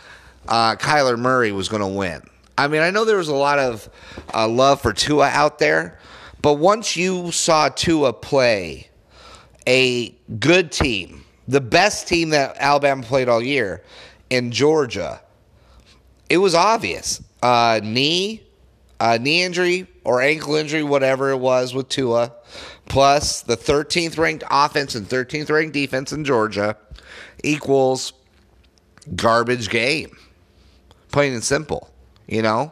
[0.48, 2.22] uh, Kyler Murray was going to win.
[2.58, 3.90] I mean, I know there was a lot of
[4.34, 6.00] uh, love for Tua out there,
[6.42, 8.90] but once you saw Tua play
[9.68, 13.84] a good team, the best team that Alabama played all year
[14.32, 15.22] in Georgia,
[16.28, 17.22] it was obvious.
[17.44, 18.42] Uh, knee,
[19.00, 22.34] uh, knee injury or ankle injury, whatever it was with Tua,
[22.88, 26.76] plus the 13th ranked offense and 13th ranked defense in Georgia
[27.44, 28.14] equals
[29.16, 30.18] garbage game.
[31.12, 31.92] Plain and simple
[32.32, 32.72] you know.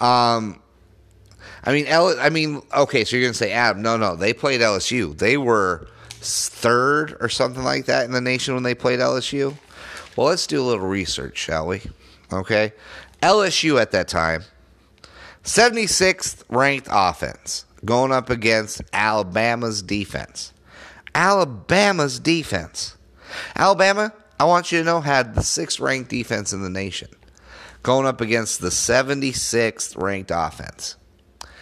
[0.00, 0.60] Um,
[1.64, 3.82] I mean, L- I mean, okay, so you're gonna say Adam?
[3.82, 5.16] No, no, they played LSU.
[5.16, 9.54] They were third or something like that in the nation when they played LSU.
[10.16, 11.82] Well, let's do a little research, shall we?
[12.32, 12.72] Okay,
[13.22, 14.44] LSU at that time,
[15.42, 20.52] 76th ranked offense, going up against Alabama's defense.
[21.14, 22.96] Alabama's defense.
[23.56, 27.08] Alabama, I want you to know, had the sixth ranked defense in the nation
[27.84, 30.96] going up against the 76th ranked offense.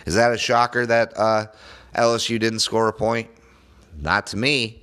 [0.06, 1.46] Is that a shocker that uh,
[1.94, 3.28] LSU didn't score a point?
[4.00, 4.82] Not to me.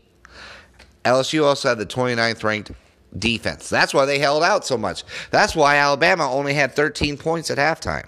[1.06, 2.72] LSU also had the 29th ranked
[3.18, 3.70] defense.
[3.70, 5.04] That's why they held out so much.
[5.32, 8.08] That's why Alabama only had 13 points at halftime.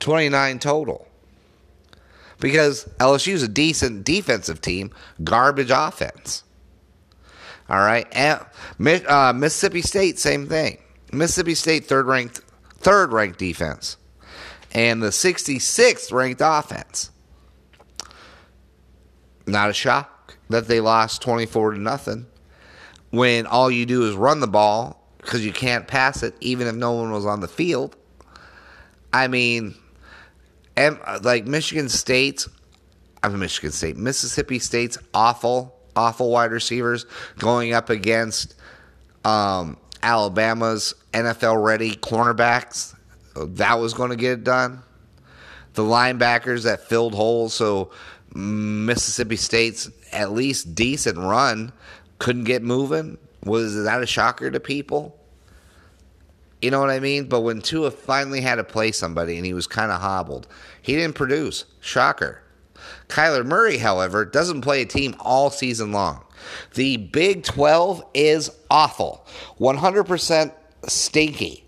[0.00, 1.08] 29 total.
[2.40, 4.90] Because LSU's a decent defensive team,
[5.22, 6.42] garbage offense.
[7.68, 8.06] All right.
[8.12, 8.40] And,
[9.06, 10.78] uh, Mississippi State, same thing.
[11.12, 12.40] Mississippi State, third ranked,
[12.78, 13.96] third ranked defense,
[14.72, 17.10] and the 66th ranked offense.
[19.46, 22.26] Not a shock that they lost 24 to nothing
[23.12, 26.74] when all you do is run the ball because you can't pass it, even if
[26.74, 27.94] no one was on the field.
[29.12, 29.74] I mean,
[30.76, 32.48] like Michigan State's,
[33.22, 37.04] I'm Michigan State, Mississippi State's awful, awful wide receivers
[37.38, 38.54] going up against
[39.24, 42.96] um, Alabama's NFL ready cornerbacks.
[43.36, 44.82] That was going to get it done.
[45.74, 47.92] The linebackers that filled holes, so
[48.34, 51.72] Mississippi State's at least decent run
[52.22, 53.18] couldn't get moving.
[53.44, 55.18] Was that a shocker to people?
[56.60, 57.24] You know what I mean?
[57.24, 60.46] But when Tua finally had to play somebody and he was kind of hobbled,
[60.80, 61.64] he didn't produce.
[61.80, 62.40] Shocker.
[63.08, 66.22] Kyler Murray, however, doesn't play a team all season long.
[66.74, 69.26] The Big 12 is awful.
[69.58, 70.52] 100%
[70.86, 71.64] stinky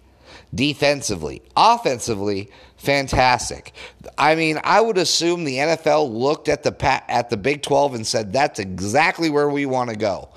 [0.55, 1.43] defensively.
[1.57, 2.49] Offensively,
[2.85, 3.73] fantastic.
[4.17, 8.07] I mean, I would assume the NFL looked at the at the Big 12 and
[8.07, 10.29] said that's exactly where we want to go.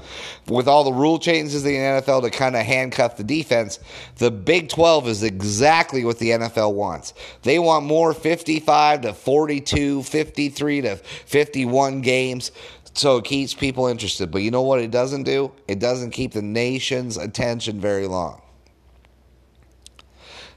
[0.47, 3.79] With all the rule changes in the NFL to kind of handcuff the defense,
[4.15, 7.13] the Big 12 is exactly what the NFL wants.
[7.43, 12.51] They want more 55 to 42, 53 to 51 games.
[12.93, 14.31] So it keeps people interested.
[14.31, 15.51] But you know what it doesn't do?
[15.67, 18.41] It doesn't keep the nation's attention very long.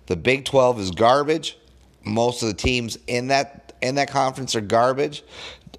[0.07, 1.57] The Big 12 is garbage.
[2.05, 5.23] Most of the teams in that in that conference are garbage.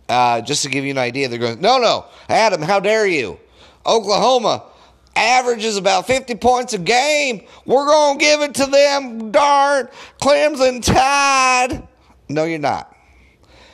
[0.10, 3.40] Uh, just to give you an idea, they're going, no, no, Adam, how dare you?
[3.86, 4.64] Oklahoma
[5.16, 7.46] averages about 50 points a game.
[7.66, 9.88] We're going to give it to them, darn
[10.22, 11.88] Clemson Tide.
[12.30, 12.96] No, you're not.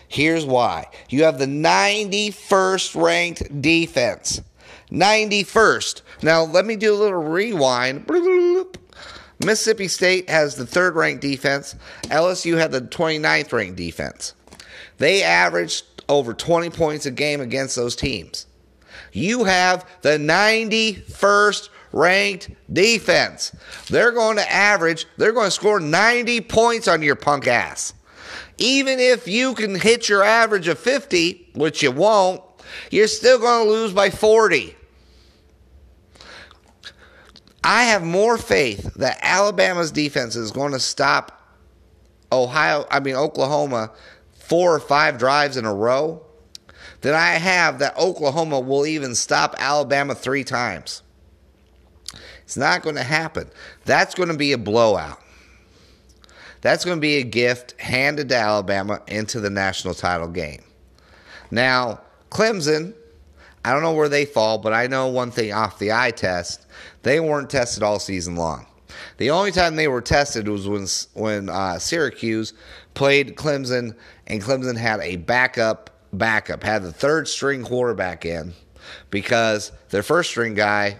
[0.08, 0.88] Here's why.
[1.10, 4.42] You have the 91st ranked defense.
[4.92, 6.02] 91st.
[6.24, 8.08] Now, let me do a little rewind.
[9.40, 11.76] Mississippi State has the third ranked defense.
[12.04, 14.34] LSU had the 29th ranked defense.
[14.98, 18.48] They averaged over 20 points a game against those teams.
[19.12, 23.56] You have the 91st ranked defense.
[23.90, 27.94] They're going to average, they're going to score 90 points on your punk ass.
[28.58, 32.42] Even if you can hit your average of 50, which you won't,
[32.90, 34.77] you're still going to lose by 40.
[37.68, 41.34] I have more faith that Alabama's defense is going to stop
[42.32, 43.92] Ohio, I mean Oklahoma,
[44.40, 46.26] four or five drives in a row
[47.02, 51.02] than I have that Oklahoma will even stop Alabama three times.
[52.44, 53.50] It's not going to happen.
[53.84, 55.22] That's going to be a blowout.
[56.62, 60.64] That's going to be a gift handed to Alabama into the national title game.
[61.52, 62.00] Now,
[62.32, 62.94] Clemson,
[63.68, 66.66] I don't know where they fall, but I know one thing off the eye test
[67.04, 68.66] they weren't tested all season long.
[69.18, 70.88] The only time they were tested was when
[71.22, 72.54] when uh, Syracuse
[72.94, 73.94] played Clemson,
[74.26, 78.54] and Clemson had a backup backup, had the third string quarterback in
[79.10, 80.98] because their first string guy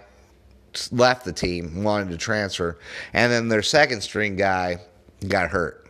[0.92, 2.78] left the team, wanted to transfer,
[3.14, 4.76] and then their second string guy
[5.26, 5.86] got hurt.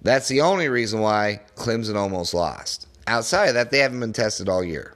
[0.00, 2.88] That's the only reason why Clemson almost lost.
[3.06, 4.95] Outside of that, they haven't been tested all year.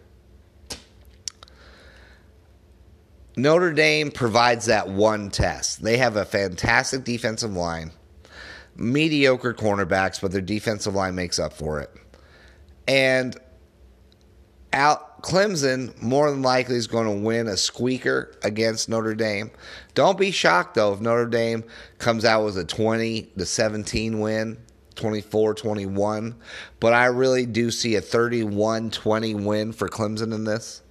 [3.41, 5.83] Notre Dame provides that one test.
[5.83, 7.93] They have a fantastic defensive line,
[8.77, 11.91] mediocre cornerbacks, but their defensive line makes up for it.
[12.87, 13.35] And
[14.75, 19.51] out Clemson more than likely is going to win a squeaker against Notre Dame.
[19.95, 21.65] Don't be shocked though if Notre Dame
[21.99, 24.59] comes out with a 20 to 17 win,
[24.97, 26.35] 24-21,
[26.79, 30.83] but I really do see a 31-20 win for Clemson in this.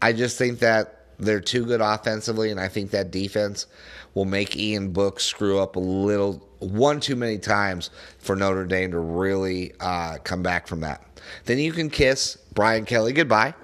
[0.00, 3.66] I just think that they're too good offensively, and I think that defense
[4.14, 8.90] will make Ian Book screw up a little, one too many times for Notre Dame
[8.92, 11.02] to really uh, come back from that.
[11.44, 13.54] Then you can kiss Brian Kelly goodbye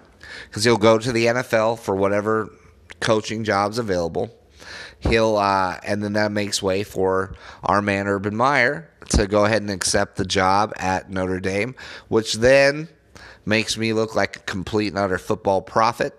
[0.47, 2.51] because he'll go to the NFL for whatever
[3.01, 4.35] coaching jobs available.
[5.01, 9.63] He'll uh, and then that makes way for our man Urban Meyer to go ahead
[9.63, 11.75] and accept the job at Notre Dame,
[12.09, 12.89] which then
[13.47, 16.19] makes me look like a complete and utter football prophet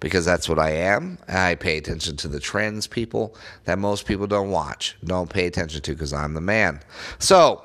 [0.00, 1.18] because that's what I am.
[1.28, 5.80] I pay attention to the trends, people, that most people don't watch, don't pay attention
[5.82, 6.80] to because I'm the man.
[7.18, 7.62] So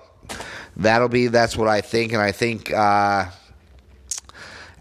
[0.78, 2.14] that'll be, that's what I think.
[2.14, 3.26] And I think uh,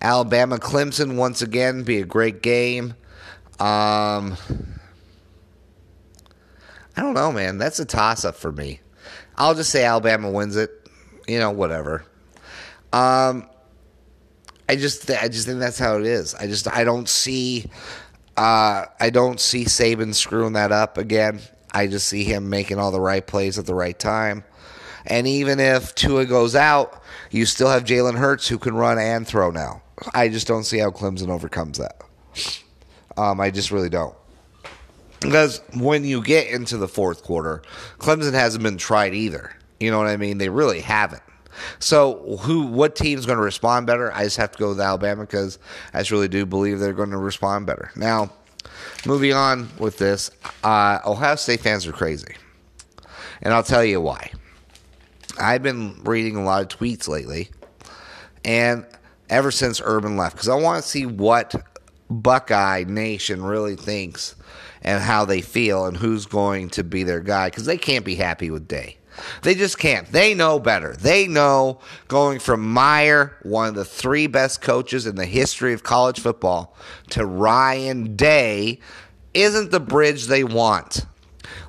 [0.01, 2.95] Alabama Clemson, once again, be a great game.
[3.59, 4.37] Um,
[6.97, 7.59] I don't know, man.
[7.59, 8.81] That's a toss up for me.
[9.37, 10.71] I'll just say Alabama wins it.
[11.27, 12.05] You know, whatever.
[12.93, 13.49] Um,
[14.69, 16.35] I just I just think that's how it is.
[16.35, 17.71] I just I don't see
[18.37, 21.41] uh, I don't see Saban screwing that up again.
[21.73, 24.45] I just see him making all the right plays at the right time.
[25.07, 29.27] And even if Tua goes out, you still have Jalen Hurts who can run and
[29.27, 29.83] throw now.
[30.15, 32.03] I just don't see how Clemson overcomes that.
[33.17, 34.15] Um, I just really don't.
[35.21, 37.63] Because when you get into the fourth quarter,
[37.99, 39.53] Clemson hasn't been tried either.
[39.81, 40.39] You know what I mean?
[40.39, 41.23] They really haven't.
[41.79, 44.13] So, who, what team's going to respond better?
[44.13, 45.59] I just have to go with Alabama because
[45.95, 47.91] I just really do believe they're going to respond better.
[47.97, 48.31] Now,
[49.07, 50.31] moving on with this,
[50.65, 52.35] uh, Ohio State fans are crazy,
[53.43, 54.33] and I'll tell you why.
[55.41, 57.51] I've been reading a lot of tweets lately,
[58.45, 58.85] and
[59.31, 61.55] ever since Urban left, because I want to see what
[62.11, 64.35] Buckeye Nation really thinks
[64.83, 68.15] and how they feel and who's going to be their guy, because they can't be
[68.15, 68.98] happy with Day.
[69.43, 70.11] They just can't.
[70.11, 70.95] They know better.
[70.95, 75.83] They know going from Meyer, one of the three best coaches in the history of
[75.83, 76.77] college football,
[77.11, 78.81] to Ryan Day
[79.35, 81.07] isn't the bridge they want.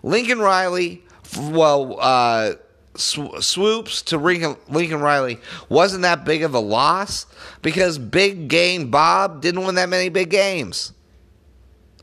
[0.04, 1.04] Lincoln Riley,
[1.38, 2.54] well, uh,
[2.96, 7.26] sw- swoops to Lincoln Riley wasn't that big of a loss
[7.62, 10.94] because Big Game Bob didn't win that many big games.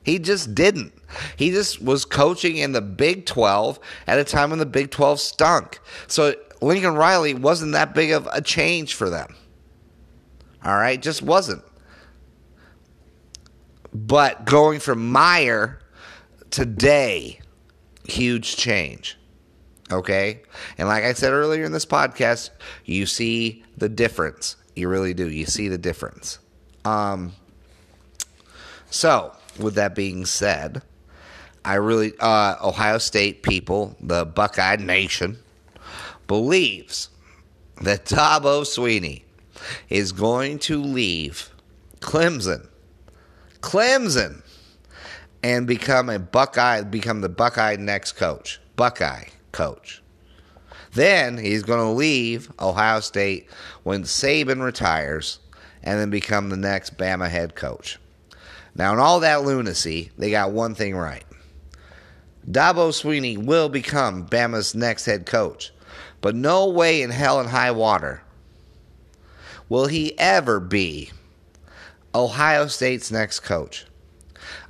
[0.02, 0.92] He just didn't.
[1.36, 5.20] He just was coaching in the Big 12 at a time when the Big 12
[5.20, 5.80] stunk.
[6.06, 9.34] So Lincoln Riley wasn't that big of a change for them.
[10.64, 11.62] All right, just wasn't.
[13.92, 15.80] But going from Meyer
[16.50, 17.40] today,
[18.04, 19.16] huge change.
[19.90, 20.42] Okay?
[20.78, 22.50] And like I said earlier in this podcast,
[22.84, 24.56] you see the difference.
[24.74, 25.30] You really do.
[25.30, 26.38] You see the difference.
[26.84, 27.32] Um,
[28.90, 30.82] so, with that being said,
[31.66, 35.36] I really, uh, Ohio State people, the Buckeye Nation,
[36.28, 37.08] believes
[37.82, 39.24] that Dabo Swinney
[39.88, 41.50] is going to leave
[41.98, 42.68] Clemson,
[43.62, 44.44] Clemson,
[45.42, 50.04] and become a Buckeye, become the Buckeye next coach, Buckeye coach.
[50.92, 53.50] Then he's going to leave Ohio State
[53.82, 55.40] when Saban retires
[55.82, 57.98] and then become the next Bama head coach.
[58.76, 61.24] Now, in all that lunacy, they got one thing right.
[62.50, 65.72] Dabo Swinney will become Bama's next head coach,
[66.20, 68.22] but no way in hell and high water
[69.68, 71.10] will he ever be
[72.14, 73.84] Ohio State's next coach.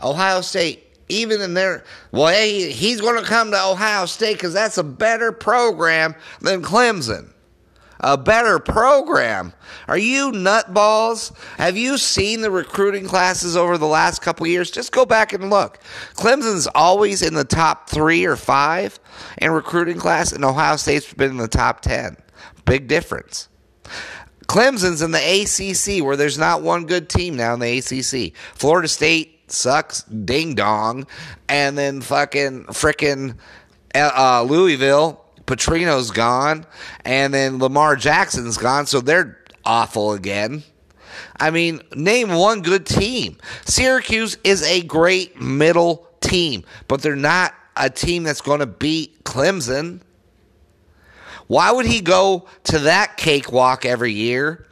[0.03, 4.55] Ohio State, even in their, well, hey, he's going to come to Ohio State because
[4.55, 7.31] that's a better program than Clemson
[8.01, 9.53] a better program.
[9.89, 11.37] Are you nutballs?
[11.59, 14.71] Have you seen the recruiting classes over the last couple years?
[14.71, 15.79] Just go back and look.
[16.15, 18.99] Clemson's always in the top three or five
[19.39, 22.17] in recruiting class, and Ohio State's been in the top 10.
[22.65, 23.49] Big difference.
[24.47, 28.37] Clemson's in the ACC, where there's not one good team now in the ACC.
[28.55, 31.07] Florida State sucks, ding dong,
[31.49, 33.37] and then fucking frickin'
[33.95, 36.67] uh, Louisville Petrino's gone,
[37.05, 40.65] and then Lamar Jackson's gone, so they're awful again.
[41.39, 43.39] I mean, name one good team.
[43.65, 49.25] Syracuse is a great middle team, but they're not a team that's going to beat
[49.25, 50.01] Clemson.
[51.47, 54.67] Why would he go to that cakewalk every year?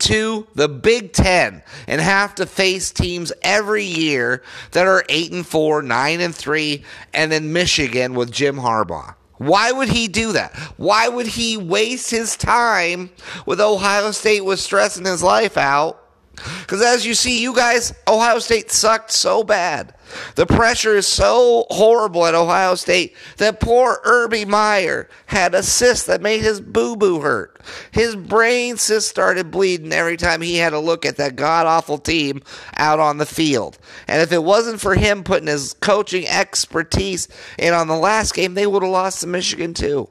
[0.00, 5.46] To the Big Ten and have to face teams every year that are eight and
[5.46, 9.14] four, nine and three, and then Michigan with Jim Harbaugh.
[9.38, 10.54] Why would he do that?
[10.76, 13.10] Why would he waste his time
[13.46, 16.01] with Ohio State with stressing his life out?
[16.34, 19.94] Because as you see, you guys, Ohio State sucked so bad.
[20.34, 26.06] The pressure is so horrible at Ohio State that poor Urban Meyer had a cyst
[26.06, 27.60] that made his boo boo hurt.
[27.90, 31.98] His brain cyst started bleeding every time he had to look at that god awful
[31.98, 32.42] team
[32.76, 33.78] out on the field.
[34.08, 38.54] And if it wasn't for him putting his coaching expertise in on the last game,
[38.54, 40.08] they would have lost to Michigan too.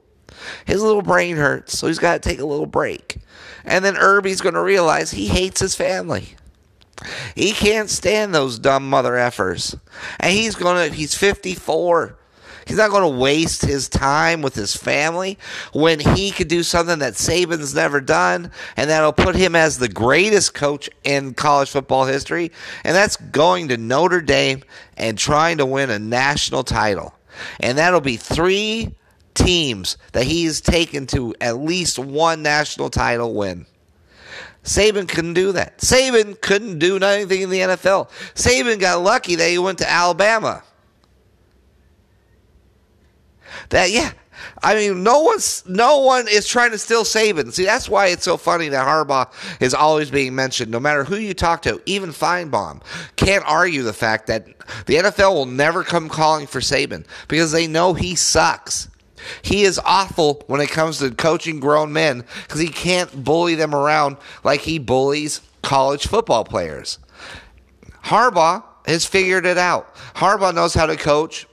[0.66, 3.18] His little brain hurts, so he's got to take a little break.
[3.66, 6.36] And then Irby's going to realize he hates his family.
[7.36, 9.80] He can't stand those dumb mother effers.
[10.20, 12.18] And he's going to, he's 54.
[12.68, 15.38] He's not going to waste his time with his family
[15.74, 19.90] when he could do something that Saban's never done, and that'll put him as the
[19.90, 22.52] greatest coach in college football history,
[22.84, 24.64] and that's going to Notre Dame
[24.96, 27.16] and trying to win a national title.
[27.60, 28.94] And that'll be three
[29.34, 33.66] teams that he's taken to at least one national title win.
[34.64, 35.80] Saban couldn't do that.
[35.80, 38.10] Saban couldn't do anything in the NFL.
[38.36, 40.64] Saban got lucky that he went to Alabama.
[43.70, 44.12] That yeah,
[44.64, 47.52] I mean, no one's no one is trying to steal Saban.
[47.52, 50.72] See, that's why it's so funny that Harbaugh is always being mentioned.
[50.72, 52.82] No matter who you talk to, even Finebaum
[53.16, 54.46] can't argue the fact that
[54.86, 58.90] the NFL will never come calling for Saban because they know he sucks.
[59.42, 63.76] He is awful when it comes to coaching grown men because he can't bully them
[63.76, 67.00] around like he bullies college football players.
[68.06, 69.94] Harbaugh has figured it out.
[70.16, 71.48] Harbaugh knows how to coach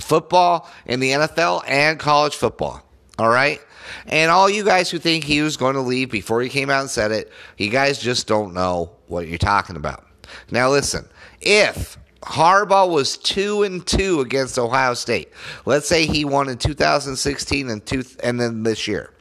[0.00, 2.82] football in the NFL and college football.
[3.18, 3.60] All right?
[4.06, 6.80] And all you guys who think he was going to leave before he came out
[6.80, 10.04] and said it, you guys just don't know what you're talking about.
[10.50, 11.08] Now listen,
[11.40, 11.96] if
[12.26, 15.30] Harbaugh was 2 and 2 against Ohio State,
[15.64, 19.12] let's say he won in 2016 and two, and then this year.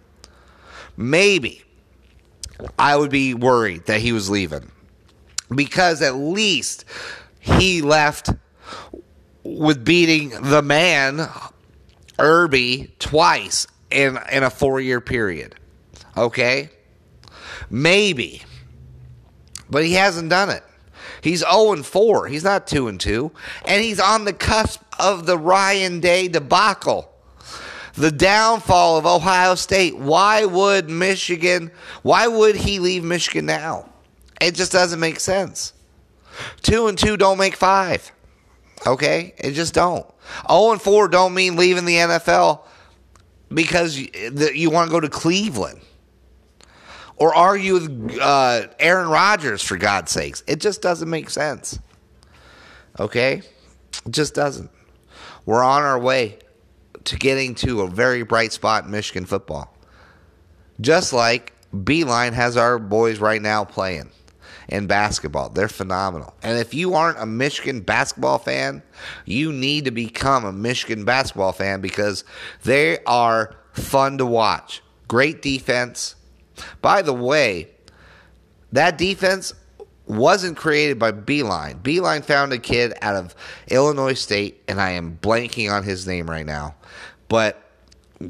[0.97, 1.63] Maybe
[2.79, 4.71] I would be worried that he was leaving.
[5.53, 6.85] Because at least
[7.39, 8.31] he left
[9.43, 11.29] with beating the man
[12.17, 15.53] Irby twice in in a four year period.
[16.17, 16.71] Okay,
[17.69, 18.41] maybe,
[19.69, 20.63] but he hasn't done it.
[21.25, 22.27] He's 0 and 4.
[22.27, 23.31] He's not 2 and 2.
[23.65, 27.11] And he's on the cusp of the Ryan Day debacle.
[27.95, 29.97] The downfall of Ohio State.
[29.97, 31.71] Why would Michigan,
[32.03, 33.89] why would he leave Michigan now?
[34.39, 35.73] It just doesn't make sense.
[36.61, 38.11] 2 and 2 don't make 5.
[38.85, 39.33] Okay?
[39.39, 40.05] It just don't.
[40.47, 42.61] 0 and 4 don't mean leaving the NFL
[43.51, 45.81] because you want to go to Cleveland.
[47.17, 50.43] Or argue with uh, Aaron Rodgers, for God's sakes.
[50.47, 51.79] It just doesn't make sense.
[52.99, 53.41] Okay?
[54.05, 54.69] It just doesn't.
[55.45, 56.39] We're on our way
[57.05, 59.73] to getting to a very bright spot in Michigan football.
[60.81, 64.09] Just like Beilein has our boys right now playing
[64.67, 65.49] in basketball.
[65.49, 66.33] They're phenomenal.
[66.41, 68.81] And if you aren't a Michigan basketball fan,
[69.25, 72.23] you need to become a Michigan basketball fan because
[72.63, 74.81] they are fun to watch.
[75.07, 76.15] Great defense.
[76.81, 77.69] By the way,
[78.71, 79.53] that defense
[80.07, 81.81] wasn't created by Beilein.
[81.81, 83.35] Beilein found a kid out of
[83.69, 86.75] Illinois State, and I am blanking on his name right now,
[87.27, 87.61] but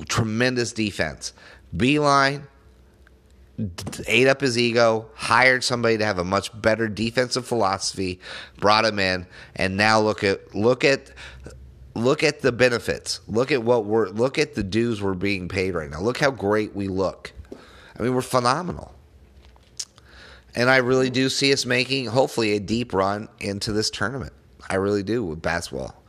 [0.08, 1.34] tremendous defense.
[1.76, 2.44] Beilein
[4.08, 8.20] ate up his ego, hired somebody to have a much better defensive philosophy,
[8.58, 11.12] brought him in, and now look at look at
[11.94, 13.22] look at the benefits.
[13.28, 16.02] Look at what we're look at the dues we're being paid right now.
[16.02, 17.32] Look how great we look.
[17.98, 18.94] I mean, we're phenomenal.
[20.56, 24.34] And I really do see us making hopefully a deep run into this tournament.
[24.70, 26.02] I really do with basketball.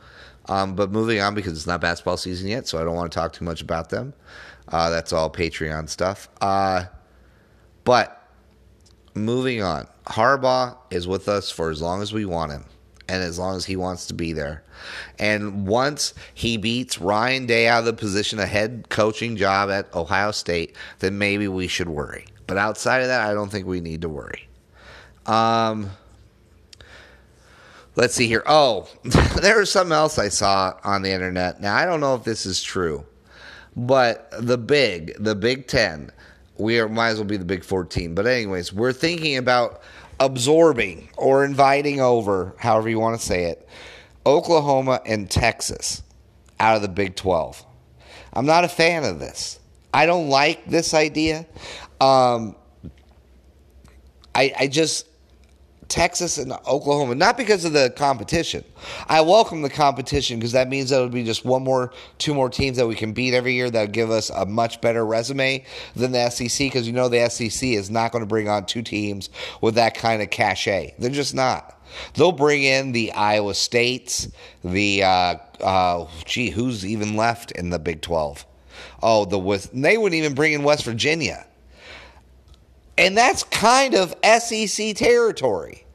[0.49, 3.15] Um, but moving on because it's not basketball season yet, so I don't want to
[3.15, 4.13] talk too much about them.
[4.69, 6.29] Uh, that's all Patreon stuff.
[6.39, 6.85] Uh,
[7.83, 8.29] but
[9.13, 12.65] moving on, Harbaugh is with us for as long as we want him
[13.09, 14.63] and as long as he wants to be there.
[15.19, 19.93] And once he beats Ryan Day out of the position of head coaching job at
[19.93, 22.25] Ohio State, then maybe we should worry.
[22.45, 24.47] But outside of that, I don't think we need to worry.
[25.25, 25.89] Um,
[27.95, 28.43] let's see here.
[28.45, 28.87] Oh,
[29.41, 31.59] there was something else I saw on the internet.
[31.59, 33.05] Now, I don't know if this is true,
[33.75, 36.11] but the big, the Big Ten
[36.59, 38.15] we are, might as well be the Big 14.
[38.15, 39.81] But, anyways, we're thinking about
[40.19, 43.67] absorbing or inviting over, however you want to say it,
[44.25, 46.03] Oklahoma and Texas
[46.59, 47.63] out of the Big 12.
[48.33, 49.59] I'm not a fan of this.
[49.93, 51.45] I don't like this idea.
[52.01, 52.55] Um,
[54.35, 55.07] I, I just
[55.87, 58.63] Texas and Oklahoma, not because of the competition.
[59.07, 62.49] I welcome the competition because that means that would be just one more, two more
[62.49, 65.63] teams that we can beat every year that would give us a much better resume
[65.95, 68.81] than the SEC because you know the SEC is not going to bring on two
[68.81, 69.29] teams
[69.61, 70.95] with that kind of cachet.
[70.99, 71.79] They're just not.
[72.15, 74.27] They'll bring in the Iowa States,
[74.63, 78.45] the, uh, uh, gee, who's even left in the Big 12?
[79.01, 81.45] Oh, the they wouldn't even bring in West Virginia.
[82.97, 85.85] And that's kind of SEC territory.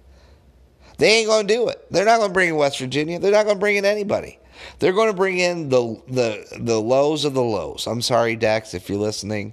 [0.98, 1.84] They ain't going to do it.
[1.90, 3.18] They're not going to bring in West Virginia.
[3.18, 4.38] They're not going to bring in anybody.
[4.78, 7.86] They're going to bring in the the the lows of the lows.
[7.86, 9.52] I'm sorry, Dex, if you're listening,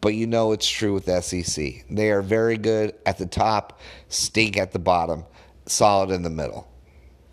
[0.00, 1.84] but you know it's true with SEC.
[1.90, 5.24] They are very good at the top, stink at the bottom,
[5.66, 6.68] solid in the middle.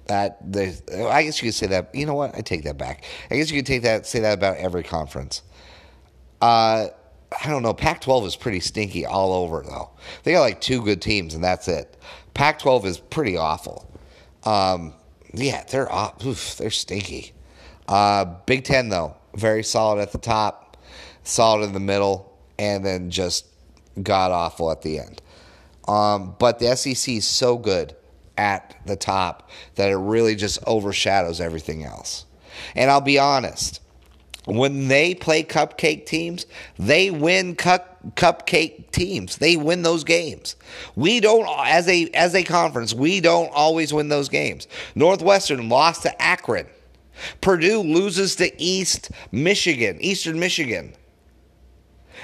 [0.08, 1.94] That they, I guess you could say that.
[1.96, 2.36] You know what?
[2.36, 3.06] I take that back.
[3.32, 5.42] I guess you could take that say that about every conference.
[6.42, 6.88] Uh,
[7.44, 7.74] I don't know.
[7.74, 9.92] Pac 12 is pretty stinky all over, though.
[10.24, 11.98] They got like two good teams, and that's it.
[12.34, 13.90] Pac 12 is pretty awful.
[14.44, 14.94] Um,
[15.34, 15.90] yeah, they're
[16.26, 17.34] oof, they're stinky.
[17.88, 20.78] Uh, Big Ten, though, very solid at the top,
[21.24, 23.48] solid in the middle, and then just
[24.02, 25.22] god awful at the end.
[25.88, 27.96] Um, but the SEC is so good
[28.38, 32.26] at the top that it really just overshadows everything else.
[32.76, 33.82] And I'll be honest,
[34.46, 36.46] when they play cupcake teams,
[36.78, 39.38] they win cup, cupcake teams.
[39.38, 40.56] They win those games.
[40.96, 44.68] We don't as a as a conference, we don't always win those games.
[44.96, 46.68] Northwestern lost to Akron.
[47.42, 50.94] Purdue loses to East Michigan, Eastern Michigan.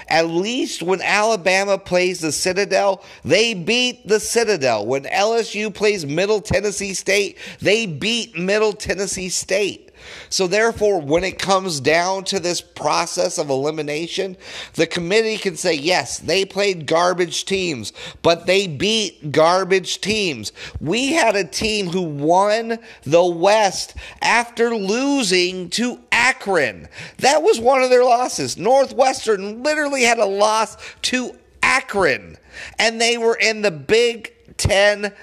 [0.08, 4.86] At least when Alabama plays the Citadel, they beat the Citadel.
[4.86, 9.89] When LSU plays Middle Tennessee State, they beat Middle Tennessee State.
[10.30, 14.38] So, therefore, when it comes down to this process of elimination,
[14.74, 20.52] the committee can say, yes, they played garbage teams, but they beat garbage teams.
[20.80, 26.88] We had a team who won the West after losing to Akron.
[27.18, 28.58] That was one of their losses.
[28.58, 32.38] Northwestern literally had a loss to Akron,
[32.78, 35.14] and they were in the Big Ten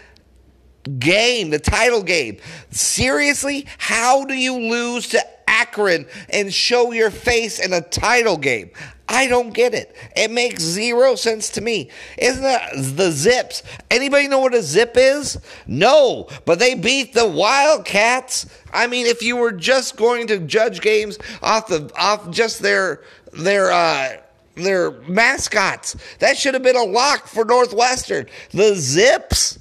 [0.86, 2.38] game, the title game.
[2.70, 8.70] Seriously, how do you lose to Akron and show your face in a title game?
[9.08, 9.94] I don't get it.
[10.16, 11.90] It makes zero sense to me.
[12.18, 13.62] Isn't that the Zips?
[13.90, 15.38] Anybody know what a zip is?
[15.66, 18.46] No, but they beat the Wildcats.
[18.72, 23.02] I mean, if you were just going to judge games off the off just their
[23.32, 24.16] their uh
[24.56, 28.26] their mascots, that should have been a lock for Northwestern.
[28.50, 29.60] The Zips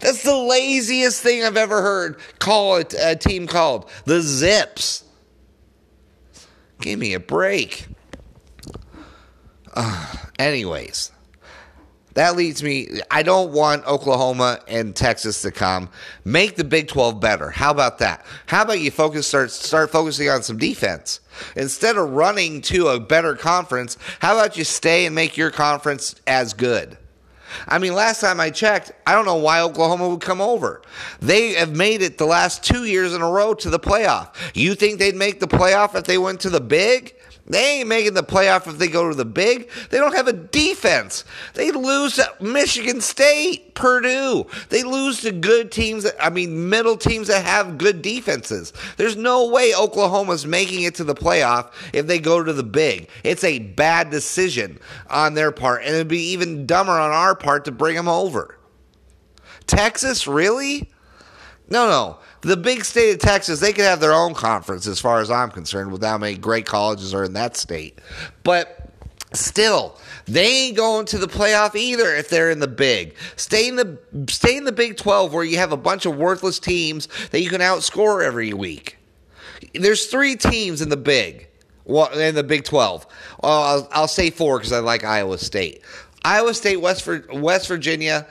[0.00, 3.90] that's the laziest thing I've ever heard call it a team called.
[4.04, 5.04] The Zips.
[6.80, 7.86] Give me a break.
[9.74, 11.10] Uh, anyways,
[12.14, 12.88] that leads me.
[13.10, 15.90] I don't want Oklahoma and Texas to come.
[16.24, 17.50] Make the Big 12 better.
[17.50, 18.24] How about that?
[18.46, 21.20] How about you focus start start focusing on some defense
[21.56, 23.98] instead of running to a better conference?
[24.20, 26.96] How about you stay and make your conference as good?
[27.66, 30.82] I mean, last time I checked, I don't know why Oklahoma would come over.
[31.20, 34.34] They have made it the last two years in a row to the playoff.
[34.54, 37.15] You think they'd make the playoff if they went to the big?
[37.48, 39.70] They ain't making the playoff if they go to the big.
[39.90, 41.24] They don't have a defense.
[41.54, 44.46] They lose to Michigan State, Purdue.
[44.68, 48.72] They lose to good teams, that, I mean, middle teams that have good defenses.
[48.96, 53.08] There's no way Oklahoma's making it to the playoff if they go to the big.
[53.22, 57.64] It's a bad decision on their part, and it'd be even dumber on our part
[57.66, 58.58] to bring them over.
[59.66, 60.90] Texas, really?
[61.68, 65.20] No, no the big state of Texas, they could have their own conference as far
[65.20, 68.00] as I'm concerned with how many great colleges are in that state.
[68.42, 68.90] But
[69.32, 73.14] still, they ain't going to the playoff either if they're in the big.
[73.36, 76.58] Stay in the stay in the Big 12 where you have a bunch of worthless
[76.58, 78.98] teams that you can outscore every week.
[79.74, 81.48] There's three teams in the big.
[81.84, 83.06] Well, in the Big 12.
[83.42, 85.82] Well, I'll, I'll say four because I like Iowa State.
[86.24, 88.26] Iowa State, West, West Virginia,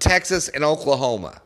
[0.00, 1.41] Texas, and Oklahoma.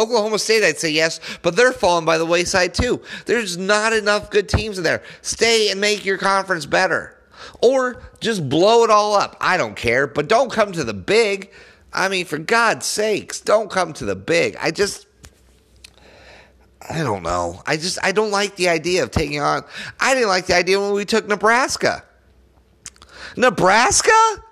[0.00, 3.02] Oklahoma State, I'd say yes, but they're falling by the wayside too.
[3.26, 5.02] There's not enough good teams in there.
[5.22, 7.16] Stay and make your conference better.
[7.62, 9.36] Or just blow it all up.
[9.40, 11.50] I don't care, but don't come to the big.
[11.92, 14.56] I mean, for God's sakes, don't come to the big.
[14.60, 15.06] I just.
[16.88, 17.62] I don't know.
[17.66, 19.62] I just I don't like the idea of taking on.
[20.00, 22.04] I didn't like the idea when we took Nebraska.
[23.36, 24.42] Nebraska?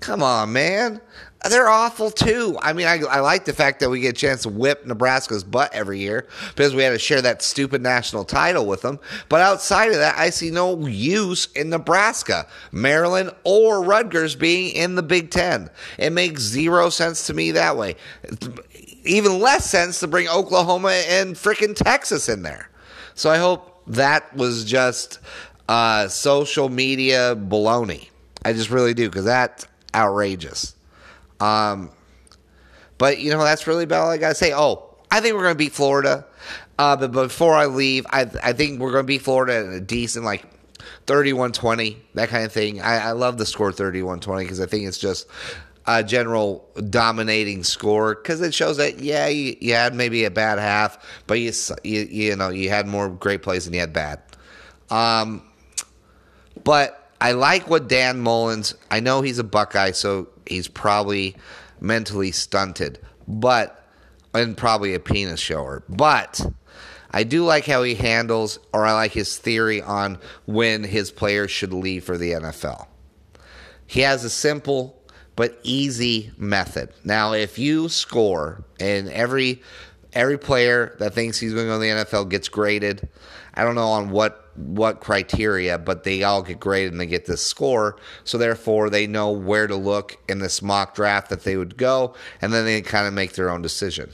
[0.00, 1.00] Come on, man.
[1.48, 2.56] They're awful too.
[2.62, 5.42] I mean, I, I like the fact that we get a chance to whip Nebraska's
[5.42, 9.00] butt every year because we had to share that stupid national title with them.
[9.28, 14.94] But outside of that, I see no use in Nebraska, Maryland, or Rutgers being in
[14.94, 15.68] the Big Ten.
[15.98, 17.96] It makes zero sense to me that way.
[19.04, 22.70] Even less sense to bring Oklahoma and freaking Texas in there.
[23.14, 25.18] So I hope that was just
[25.68, 28.10] uh, social media baloney.
[28.44, 30.76] I just really do because that's outrageous.
[31.42, 31.90] Um,
[32.98, 34.52] but you know that's really about all I gotta say.
[34.54, 36.24] Oh, I think we're gonna beat Florida.
[36.78, 40.24] Uh, but before I leave, I I think we're gonna beat Florida at a decent
[40.24, 40.46] like
[41.06, 42.80] 31-20, that kind of thing.
[42.80, 45.26] I, I love the score 31-20 because I think it's just
[45.86, 50.60] a general dominating score because it shows that yeah you, you, had maybe a bad
[50.60, 54.20] half, but you, you you know you had more great plays than you had bad.
[54.90, 55.42] Um,
[56.62, 58.76] but I like what Dan Mullins.
[58.90, 61.36] I know he's a Buckeye, so he's probably
[61.80, 63.78] mentally stunted, but
[64.34, 65.82] and probably a penis shower.
[65.88, 66.46] But
[67.10, 71.50] I do like how he handles, or I like his theory on when his players
[71.50, 72.86] should leave for the NFL.
[73.86, 74.98] He has a simple
[75.36, 76.90] but easy method.
[77.04, 79.62] Now, if you score and every
[80.12, 83.08] every player that thinks he's going to go to the NFL gets graded,
[83.54, 87.26] I don't know on what what criteria, but they all get graded and they get
[87.26, 87.96] this score.
[88.24, 92.14] So therefore, they know where to look in this mock draft that they would go,
[92.40, 94.10] and then they kind of make their own decision.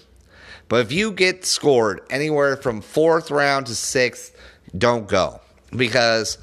[0.69, 4.37] But if you get scored anywhere from fourth round to sixth,
[4.77, 5.41] don't go.
[5.75, 6.39] because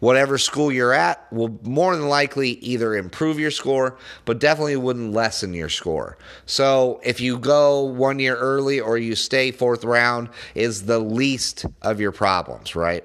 [0.00, 5.12] whatever school you're at will more than likely either improve your score, but definitely wouldn't
[5.12, 6.16] lessen your score.
[6.46, 11.66] So if you go one year early or you stay fourth round, is the least
[11.82, 13.04] of your problems, right?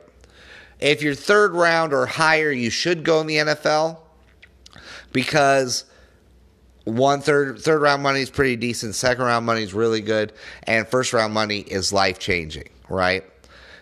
[0.79, 3.97] If you're third round or higher, you should go in the NFL
[5.11, 5.85] because
[6.83, 10.87] one third third round money is pretty decent, second round money is really good, and
[10.87, 13.23] first round money is life changing, right?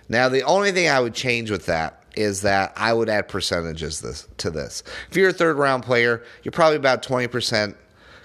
[0.10, 4.02] Now the only thing I would change with that is that I would add percentages
[4.02, 4.84] this, to this.
[5.10, 7.76] If you're a third round player, you're probably about 20%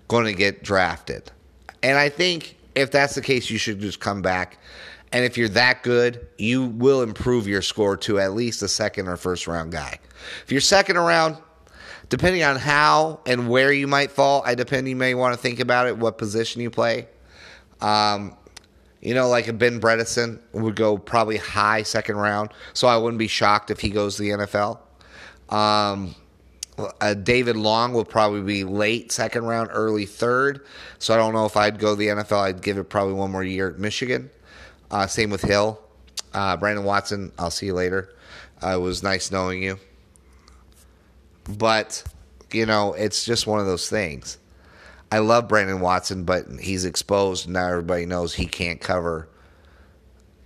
[0.09, 1.31] going to get drafted.
[1.83, 4.59] And I think if that's the case, you should just come back.
[5.13, 9.09] And if you're that good, you will improve your score to at least a second
[9.09, 9.99] or first round guy.
[10.45, 11.37] If you're second around,
[12.09, 14.89] depending on how and where you might fall, I depend.
[14.89, 17.09] You may want to think about it, what position you play.
[17.81, 18.37] Um,
[19.01, 23.19] you know, like a Ben Bredeson would go probably high second round, so I wouldn't
[23.19, 24.81] be shocked if he goes to the NFL.
[25.55, 26.15] Um,
[27.01, 30.65] uh, David Long will probably be late second round, early third.
[30.99, 32.39] So I don't know if I'd go the NFL.
[32.39, 34.31] I'd give it probably one more year at Michigan.
[34.91, 35.81] Uh, same with Hill.
[36.33, 38.15] Uh, Brandon Watson, I'll see you later.
[38.63, 39.79] Uh, it was nice knowing you.
[41.57, 42.03] But,
[42.53, 44.39] you know, it's just one of those things.
[45.11, 47.49] I love Brandon Watson, but he's exposed.
[47.49, 49.29] Now everybody knows he can't cover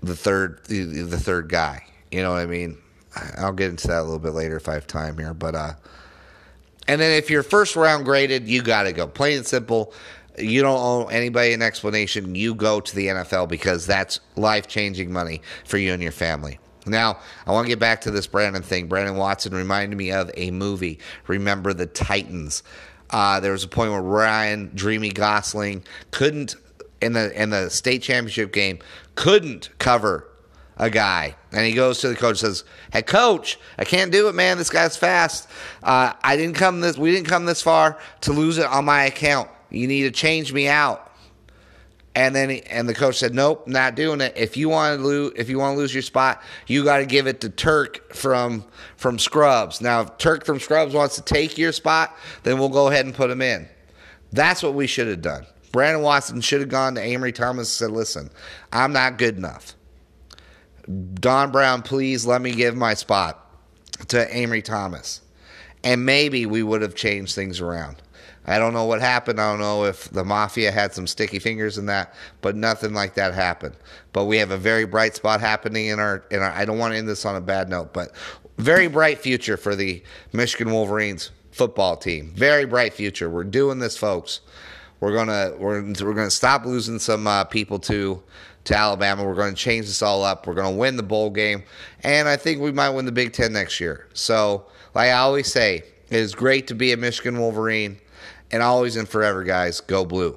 [0.02, 1.84] the third the third guy.
[2.10, 2.78] You know what I mean?
[3.38, 5.34] I'll get into that a little bit later if I have time here.
[5.34, 5.72] But uh,
[6.86, 9.06] and then if you're first round graded, you got to go.
[9.06, 9.92] Plain and simple.
[10.38, 12.34] You don't owe anybody an explanation.
[12.34, 16.58] You go to the NFL because that's life changing money for you and your family.
[16.86, 18.88] Now, I want to get back to this Brandon thing.
[18.88, 22.62] Brandon Watson reminded me of a movie, Remember the Titans.
[23.10, 26.56] Uh, there was a point where Ryan Dreamy Gosling couldn't
[27.00, 28.78] in the in the state championship game
[29.16, 30.28] couldn't cover
[30.78, 34.34] a guy, and he goes to the coach says, "Hey, coach, I can't do it,
[34.34, 34.56] man.
[34.56, 35.48] This guy's fast.
[35.82, 36.96] Uh, I didn't come this.
[36.96, 39.50] We didn't come this far to lose it on my account.
[39.72, 41.08] You need to change me out."
[42.14, 44.34] And then he, and the coach said, "Nope, not doing it.
[44.36, 47.06] If you want to lose, if you want to lose your spot, you got to
[47.06, 48.64] give it to Turk from
[48.96, 49.80] from Scrubs.
[49.80, 53.14] Now, if Turk from Scrubs wants to take your spot, then we'll go ahead and
[53.14, 53.66] put him in.
[54.30, 55.46] That's what we should have done.
[55.72, 58.30] Brandon Watson should have gone to Ambry Thomas and said, "Listen,
[58.72, 59.74] I'm not good enough.
[61.14, 63.38] Don Brown, please let me give my spot
[64.08, 65.22] to Ambry Thomas."
[65.82, 68.02] And maybe we would have changed things around.
[68.46, 69.40] I don't know what happened.
[69.40, 73.14] I don't know if the mafia had some sticky fingers in that, but nothing like
[73.14, 73.76] that happened.
[74.12, 76.92] But we have a very bright spot happening in our in our I don't want
[76.92, 78.12] to end this on a bad note, but
[78.58, 82.32] very bright future for the Michigan Wolverines football team.
[82.34, 83.30] Very bright future.
[83.30, 84.40] We're doing this, folks.
[85.00, 88.22] We're gonna we're we're gonna stop losing some uh, people to
[88.64, 89.24] to Alabama.
[89.24, 90.46] We're to change this all up.
[90.46, 91.62] We're to win the bowl game,
[92.02, 94.06] and I think we might win the Big Ten next year.
[94.14, 97.98] So, like I always say, it is great to be a Michigan Wolverine.
[98.52, 100.36] And always and forever, guys, go blue.